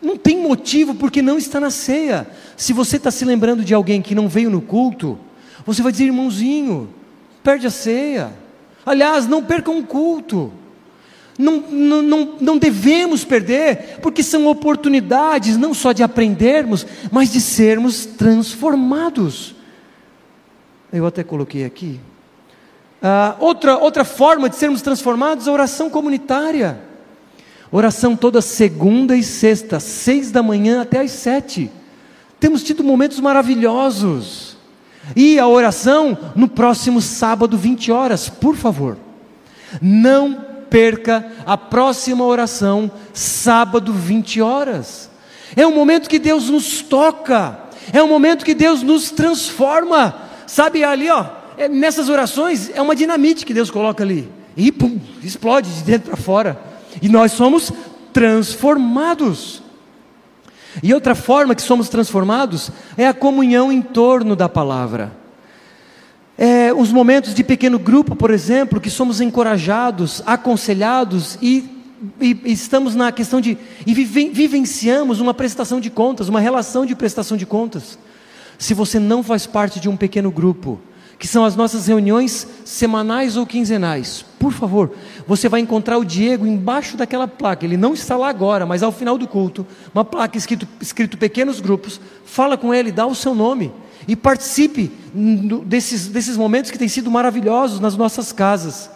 Não 0.00 0.16
tem 0.16 0.40
motivo 0.40 0.94
porque 0.94 1.20
não 1.20 1.36
está 1.36 1.58
na 1.58 1.70
ceia. 1.70 2.26
Se 2.56 2.72
você 2.72 2.96
está 2.96 3.10
se 3.10 3.24
lembrando 3.24 3.64
de 3.64 3.74
alguém 3.74 4.00
que 4.00 4.14
não 4.14 4.28
veio 4.28 4.48
no 4.48 4.60
culto, 4.60 5.18
você 5.66 5.82
vai 5.82 5.90
dizer, 5.90 6.04
irmãozinho, 6.04 6.88
perde 7.42 7.66
a 7.66 7.70
ceia. 7.70 8.32
Aliás, 8.88 9.26
não 9.26 9.42
perca 9.44 9.70
um 9.70 9.82
culto. 9.82 10.52
Não, 11.38 11.60
não, 11.70 12.02
não, 12.02 12.36
não 12.40 12.58
devemos 12.58 13.24
perder, 13.24 14.00
porque 14.02 14.24
são 14.24 14.48
oportunidades 14.48 15.56
não 15.56 15.72
só 15.72 15.92
de 15.92 16.02
aprendermos, 16.02 16.84
mas 17.12 17.30
de 17.30 17.40
sermos 17.40 18.04
transformados. 18.04 19.54
Eu 20.92 21.06
até 21.06 21.22
coloquei 21.22 21.64
aqui. 21.64 22.00
Ah, 23.00 23.36
outra, 23.38 23.78
outra 23.78 24.04
forma 24.04 24.48
de 24.48 24.56
sermos 24.56 24.82
transformados 24.82 25.46
é 25.46 25.50
a 25.50 25.52
oração 25.52 25.88
comunitária. 25.88 26.80
Oração 27.70 28.16
toda 28.16 28.42
segunda 28.42 29.16
e 29.16 29.22
sexta, 29.22 29.78
seis 29.78 30.32
da 30.32 30.42
manhã 30.42 30.82
até 30.82 31.00
às 31.00 31.12
sete. 31.12 31.70
Temos 32.40 32.64
tido 32.64 32.82
momentos 32.82 33.20
maravilhosos. 33.20 34.57
E 35.16 35.38
a 35.38 35.46
oração 35.46 36.16
no 36.34 36.48
próximo 36.48 37.00
sábado, 37.00 37.56
20 37.56 37.90
horas, 37.90 38.28
por 38.28 38.56
favor. 38.56 38.96
Não 39.80 40.44
perca 40.70 41.26
a 41.46 41.56
próxima 41.56 42.24
oração, 42.24 42.90
sábado, 43.12 43.92
20 43.92 44.40
horas. 44.40 45.10
É 45.56 45.66
um 45.66 45.74
momento 45.74 46.08
que 46.08 46.18
Deus 46.18 46.48
nos 46.50 46.82
toca, 46.82 47.58
é 47.92 48.02
um 48.02 48.08
momento 48.08 48.44
que 48.44 48.54
Deus 48.54 48.82
nos 48.82 49.10
transforma. 49.10 50.14
Sabe 50.46 50.84
ali, 50.84 51.08
ó, 51.10 51.24
é, 51.56 51.68
nessas 51.68 52.08
orações 52.08 52.70
é 52.74 52.80
uma 52.80 52.94
dinamite 52.94 53.44
que 53.44 53.54
Deus 53.54 53.70
coloca 53.70 54.04
ali. 54.04 54.30
E 54.56 54.70
pum, 54.72 54.98
explode 55.22 55.70
de 55.72 55.82
dentro 55.82 56.08
para 56.08 56.16
fora. 56.16 56.60
E 57.00 57.08
nós 57.08 57.32
somos 57.32 57.72
transformados. 58.12 59.62
E 60.82 60.92
outra 60.94 61.14
forma 61.14 61.54
que 61.54 61.62
somos 61.62 61.88
transformados 61.88 62.70
é 62.96 63.06
a 63.06 63.14
comunhão 63.14 63.72
em 63.72 63.82
torno 63.82 64.36
da 64.36 64.48
palavra. 64.48 65.12
É, 66.36 66.72
os 66.72 66.92
momentos 66.92 67.34
de 67.34 67.42
pequeno 67.42 67.78
grupo, 67.78 68.14
por 68.14 68.30
exemplo, 68.30 68.80
que 68.80 68.90
somos 68.90 69.20
encorajados, 69.20 70.22
aconselhados 70.24 71.36
e, 71.42 71.68
e, 72.20 72.40
estamos 72.44 72.94
na 72.94 73.10
questão 73.10 73.40
de. 73.40 73.58
e 73.84 73.92
vive, 73.92 74.28
vivenciamos 74.28 75.18
uma 75.18 75.34
prestação 75.34 75.80
de 75.80 75.90
contas, 75.90 76.28
uma 76.28 76.38
relação 76.38 76.86
de 76.86 76.94
prestação 76.94 77.36
de 77.36 77.44
contas. 77.44 77.98
Se 78.56 78.72
você 78.72 79.00
não 79.00 79.22
faz 79.22 79.46
parte 79.46 79.80
de 79.80 79.88
um 79.88 79.96
pequeno 79.96 80.30
grupo, 80.30 80.80
que 81.18 81.26
são 81.26 81.44
as 81.44 81.56
nossas 81.56 81.88
reuniões 81.88 82.46
semanais 82.64 83.36
ou 83.36 83.44
quinzenais. 83.44 84.24
Por 84.38 84.52
favor, 84.52 84.92
você 85.26 85.48
vai 85.48 85.60
encontrar 85.60 85.98
o 85.98 86.04
Diego 86.04 86.46
embaixo 86.46 86.96
daquela 86.96 87.26
placa. 87.26 87.66
Ele 87.66 87.76
não 87.76 87.92
está 87.92 88.16
lá 88.16 88.28
agora, 88.28 88.64
mas 88.64 88.84
ao 88.84 88.92
final 88.92 89.18
do 89.18 89.26
culto, 89.26 89.66
uma 89.92 90.04
placa 90.04 90.38
escrito, 90.38 90.68
escrito 90.80 91.18
pequenos 91.18 91.60
grupos. 91.60 92.00
Fala 92.24 92.56
com 92.56 92.72
ele, 92.72 92.92
dá 92.92 93.04
o 93.04 93.16
seu 93.16 93.34
nome 93.34 93.72
e 94.06 94.14
participe 94.14 94.92
desses, 95.66 96.06
desses 96.06 96.36
momentos 96.36 96.70
que 96.70 96.78
têm 96.78 96.88
sido 96.88 97.10
maravilhosos 97.10 97.80
nas 97.80 97.96
nossas 97.96 98.30
casas. 98.30 98.88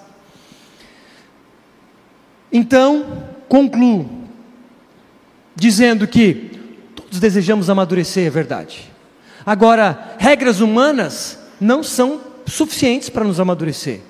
Então, 2.53 3.25
concluo 3.49 4.09
dizendo 5.57 6.07
que 6.07 6.51
todos 6.95 7.19
desejamos 7.19 7.69
amadurecer, 7.69 8.27
é 8.27 8.31
verdade. 8.31 8.91
Agora, 9.45 10.15
regras 10.19 10.61
humanas 10.61 11.42
não 11.63 11.83
são 11.83 12.21
suficientes 12.47 13.09
para 13.09 13.25
nos 13.25 13.41
amadurecer. 13.41 14.01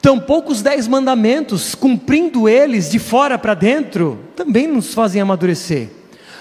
Tampouco 0.00 0.50
os 0.50 0.62
dez 0.62 0.88
mandamentos, 0.88 1.74
cumprindo 1.74 2.48
eles 2.48 2.90
de 2.90 2.98
fora 2.98 3.38
para 3.38 3.54
dentro, 3.54 4.18
também 4.34 4.66
nos 4.66 4.92
fazem 4.92 5.20
amadurecer. 5.20 5.88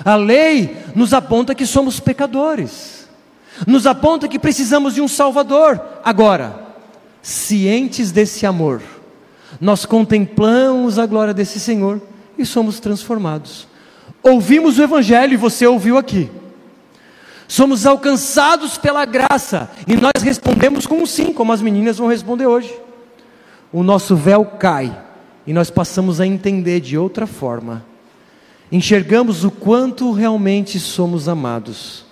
A 0.04 0.16
lei 0.16 0.76
nos 0.96 1.14
aponta 1.14 1.54
que 1.54 1.66
somos 1.66 2.00
pecadores, 2.00 3.08
nos 3.68 3.86
aponta 3.86 4.28
que 4.28 4.40
precisamos 4.40 4.96
de 4.96 5.02
um 5.02 5.08
Salvador. 5.08 5.80
Agora, 6.04 6.74
cientes 7.22 8.12
desse 8.12 8.46
amor, 8.46 8.82
nós 9.60 9.86
contemplamos 9.86 10.98
a 10.98 11.06
glória 11.06 11.34
desse 11.34 11.60
Senhor 11.60 12.02
e 12.38 12.46
somos 12.46 12.80
transformados. 12.80 13.68
Ouvimos 14.24 14.80
o 14.80 14.84
Evangelho 14.84 15.34
e 15.34 15.38
você 15.38 15.68
ouviu 15.68 15.98
aqui 15.98 16.30
somos 17.52 17.86
alcançados 17.86 18.78
pela 18.78 19.04
graça 19.04 19.70
e 19.86 19.98
nós 19.98 20.24
respondemos 20.24 20.88
com 20.88 21.02
um 21.02 21.06
sim, 21.06 21.34
como 21.34 21.52
as 21.52 21.62
meninas 21.62 21.98
vão 21.98 22.08
responder 22.08 22.46
hoje. 22.46 22.74
O 23.74 23.84
nosso 23.84 24.16
véu 24.16 24.46
cai 24.46 24.98
e 25.46 25.52
nós 25.52 25.70
passamos 25.70 26.22
a 26.22 26.26
entender 26.26 26.80
de 26.80 26.98
outra 26.98 27.28
forma. 27.28 27.86
Enxergamos 28.72 29.44
o 29.44 29.52
quanto 29.52 30.14
realmente 30.14 30.80
somos 30.80 31.28
amados. 31.28 32.06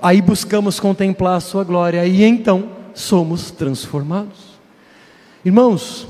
Aí 0.00 0.22
buscamos 0.22 0.80
contemplar 0.80 1.36
a 1.36 1.40
Sua 1.40 1.62
glória 1.62 2.06
e 2.06 2.24
então 2.24 2.70
somos 2.94 3.50
transformados. 3.50 4.58
Irmãos, 5.44 6.08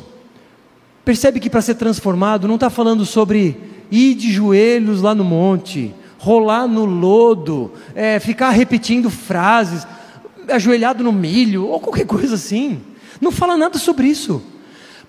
percebe 1.05 1.41
que 1.41 1.51
para 1.51 1.63
ser 1.63 1.75
transformado 1.75 2.47
não 2.47 2.55
está 2.55 2.71
falando 2.71 3.05
sobre 3.05 3.61
ir 3.91 4.15
de 4.15 4.31
joelhos 4.31 5.03
lá 5.03 5.17
no 5.17 5.25
monte, 5.25 5.93
rolar 6.21 6.69
no 6.69 6.85
lodo, 6.85 7.73
é, 7.95 8.21
ficar 8.21 8.51
repetindo 8.51 9.09
frases, 9.09 9.87
ajoelhado 10.49 11.03
no 11.03 11.13
milho, 11.13 11.67
ou 11.67 11.81
qualquer 11.81 12.05
coisa 12.05 12.35
assim. 12.35 12.83
Não 13.21 13.33
fala 13.33 13.57
nada 13.57 13.79
sobre 13.79 14.07
isso. 14.07 14.43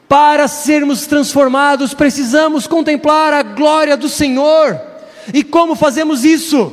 Para 0.08 0.48
sermos 0.48 1.06
transformados, 1.06 1.94
precisamos 1.94 2.66
contemplar 2.66 3.34
a 3.34 3.44
glória 3.44 3.98
do 3.98 4.08
Senhor. 4.08 4.80
E 5.34 5.44
como 5.44 5.76
fazemos 5.76 6.24
isso? 6.24 6.72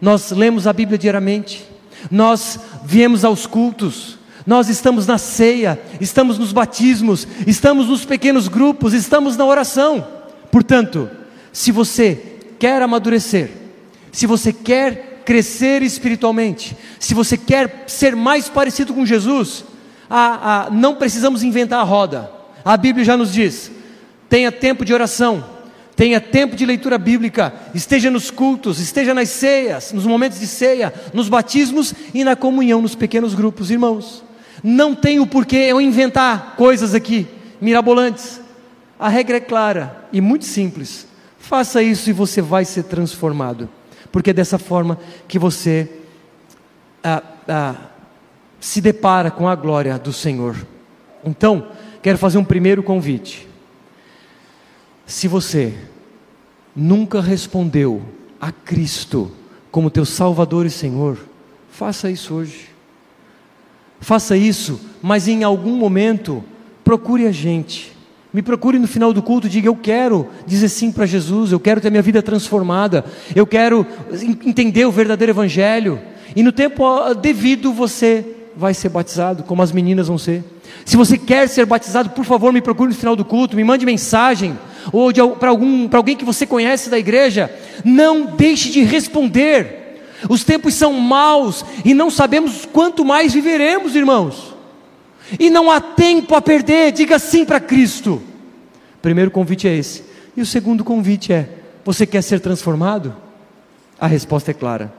Nós 0.00 0.30
lemos 0.30 0.66
a 0.66 0.72
Bíblia 0.72 0.98
diariamente, 0.98 1.66
nós 2.10 2.58
viemos 2.84 3.24
aos 3.24 3.46
cultos, 3.46 4.18
nós 4.46 4.68
estamos 4.70 5.06
na 5.06 5.18
ceia, 5.18 5.78
estamos 6.00 6.38
nos 6.38 6.52
batismos, 6.52 7.28
estamos 7.46 7.88
nos 7.88 8.06
pequenos 8.06 8.48
grupos, 8.48 8.94
estamos 8.94 9.36
na 9.36 9.44
oração. 9.44 10.06
Portanto, 10.50 11.10
se 11.52 11.70
você 11.70 12.36
quer 12.58 12.80
amadurecer, 12.80 13.65
se 14.16 14.26
você 14.26 14.50
quer 14.50 15.20
crescer 15.26 15.82
espiritualmente, 15.82 16.74
se 16.98 17.12
você 17.12 17.36
quer 17.36 17.84
ser 17.86 18.16
mais 18.16 18.48
parecido 18.48 18.94
com 18.94 19.04
Jesus, 19.04 19.62
a, 20.08 20.68
a, 20.68 20.70
não 20.70 20.94
precisamos 20.94 21.42
inventar 21.42 21.80
a 21.80 21.82
roda. 21.82 22.30
A 22.64 22.78
Bíblia 22.78 23.04
já 23.04 23.14
nos 23.14 23.30
diz: 23.30 23.70
tenha 24.26 24.50
tempo 24.50 24.86
de 24.86 24.94
oração, 24.94 25.44
tenha 25.94 26.18
tempo 26.18 26.56
de 26.56 26.64
leitura 26.64 26.96
bíblica, 26.96 27.52
esteja 27.74 28.10
nos 28.10 28.30
cultos, 28.30 28.80
esteja 28.80 29.12
nas 29.12 29.28
ceias, 29.28 29.92
nos 29.92 30.06
momentos 30.06 30.40
de 30.40 30.46
ceia, 30.46 30.94
nos 31.12 31.28
batismos 31.28 31.92
e 32.14 32.24
na 32.24 32.34
comunhão 32.34 32.80
nos 32.80 32.94
pequenos 32.94 33.34
grupos, 33.34 33.70
irmãos. 33.70 34.24
Não 34.64 34.94
tem 34.94 35.20
o 35.20 35.26
porquê 35.26 35.56
eu 35.56 35.78
inventar 35.78 36.54
coisas 36.56 36.94
aqui 36.94 37.26
mirabolantes. 37.60 38.40
A 38.98 39.10
regra 39.10 39.36
é 39.36 39.40
clara 39.40 40.08
e 40.10 40.22
muito 40.22 40.46
simples. 40.46 41.06
Faça 41.38 41.82
isso 41.82 42.08
e 42.08 42.14
você 42.14 42.40
vai 42.40 42.64
ser 42.64 42.84
transformado 42.84 43.68
porque 44.16 44.30
é 44.30 44.32
dessa 44.32 44.58
forma 44.58 44.98
que 45.28 45.38
você 45.38 45.90
ah, 47.04 47.22
ah, 47.46 47.74
se 48.58 48.80
depara 48.80 49.30
com 49.30 49.46
a 49.46 49.54
glória 49.54 49.98
do 49.98 50.10
Senhor. 50.10 50.56
Então, 51.22 51.68
quero 52.00 52.16
fazer 52.16 52.38
um 52.38 52.44
primeiro 52.44 52.82
convite. 52.82 53.46
Se 55.04 55.28
você 55.28 55.74
nunca 56.74 57.20
respondeu 57.20 58.00
a 58.40 58.50
Cristo 58.50 59.30
como 59.70 59.90
teu 59.90 60.06
Salvador 60.06 60.64
e 60.64 60.70
Senhor, 60.70 61.18
faça 61.70 62.10
isso 62.10 62.32
hoje. 62.36 62.70
Faça 64.00 64.34
isso, 64.34 64.80
mas 65.02 65.28
em 65.28 65.44
algum 65.44 65.76
momento 65.76 66.42
procure 66.82 67.26
a 67.26 67.32
gente. 67.32 67.94
Me 68.36 68.42
procure 68.42 68.78
no 68.78 68.86
final 68.86 69.14
do 69.14 69.22
culto, 69.22 69.48
diga: 69.48 69.66
Eu 69.66 69.74
quero 69.74 70.28
dizer 70.46 70.68
sim 70.68 70.92
para 70.92 71.06
Jesus, 71.06 71.52
eu 71.52 71.58
quero 71.58 71.80
ter 71.80 71.88
minha 71.88 72.02
vida 72.02 72.22
transformada, 72.22 73.02
eu 73.34 73.46
quero 73.46 73.86
entender 74.44 74.84
o 74.84 74.92
verdadeiro 74.92 75.32
Evangelho. 75.32 75.98
E 76.36 76.42
no 76.42 76.52
tempo 76.52 76.84
devido 77.14 77.72
você 77.72 78.26
vai 78.54 78.74
ser 78.74 78.90
batizado, 78.90 79.42
como 79.42 79.62
as 79.62 79.72
meninas 79.72 80.08
vão 80.08 80.18
ser. 80.18 80.44
Se 80.84 80.98
você 80.98 81.16
quer 81.16 81.48
ser 81.48 81.64
batizado, 81.64 82.10
por 82.10 82.26
favor, 82.26 82.52
me 82.52 82.60
procure 82.60 82.90
no 82.90 82.94
final 82.94 83.16
do 83.16 83.24
culto, 83.24 83.56
me 83.56 83.64
mande 83.64 83.86
mensagem, 83.86 84.58
ou 84.92 85.10
para 85.40 85.48
alguém 85.48 86.14
que 86.14 86.22
você 86.22 86.44
conhece 86.44 86.90
da 86.90 86.98
igreja. 86.98 87.50
Não 87.86 88.36
deixe 88.36 88.68
de 88.68 88.82
responder. 88.82 90.02
Os 90.28 90.44
tempos 90.44 90.74
são 90.74 90.92
maus 90.92 91.64
e 91.86 91.94
não 91.94 92.10
sabemos 92.10 92.68
quanto 92.70 93.02
mais 93.02 93.32
viveremos, 93.32 93.96
irmãos. 93.96 94.55
E 95.38 95.50
não 95.50 95.70
há 95.70 95.80
tempo 95.80 96.34
a 96.34 96.42
perder, 96.42 96.92
diga 96.92 97.18
sim 97.18 97.44
para 97.44 97.60
Cristo. 97.60 98.22
O 98.94 99.00
primeiro 99.02 99.30
convite 99.30 99.66
é 99.66 99.74
esse. 99.76 100.04
E 100.36 100.40
o 100.40 100.46
segundo 100.46 100.84
convite 100.84 101.32
é: 101.32 101.48
você 101.84 102.06
quer 102.06 102.22
ser 102.22 102.40
transformado? 102.40 103.14
A 103.98 104.06
resposta 104.06 104.50
é 104.50 104.54
clara: 104.54 104.92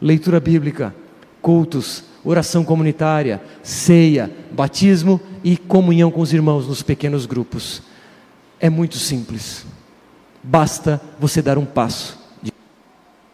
leitura 0.00 0.40
bíblica, 0.40 0.94
cultos, 1.42 2.04
oração 2.24 2.64
comunitária, 2.64 3.42
ceia, 3.62 4.30
batismo 4.50 5.20
e 5.42 5.56
comunhão 5.56 6.10
com 6.10 6.20
os 6.20 6.32
irmãos 6.32 6.66
nos 6.66 6.82
pequenos 6.82 7.26
grupos. 7.26 7.82
É 8.58 8.70
muito 8.70 8.96
simples. 8.96 9.66
Basta 10.42 11.00
você 11.18 11.42
dar 11.42 11.58
um 11.58 11.64
passo 11.64 12.23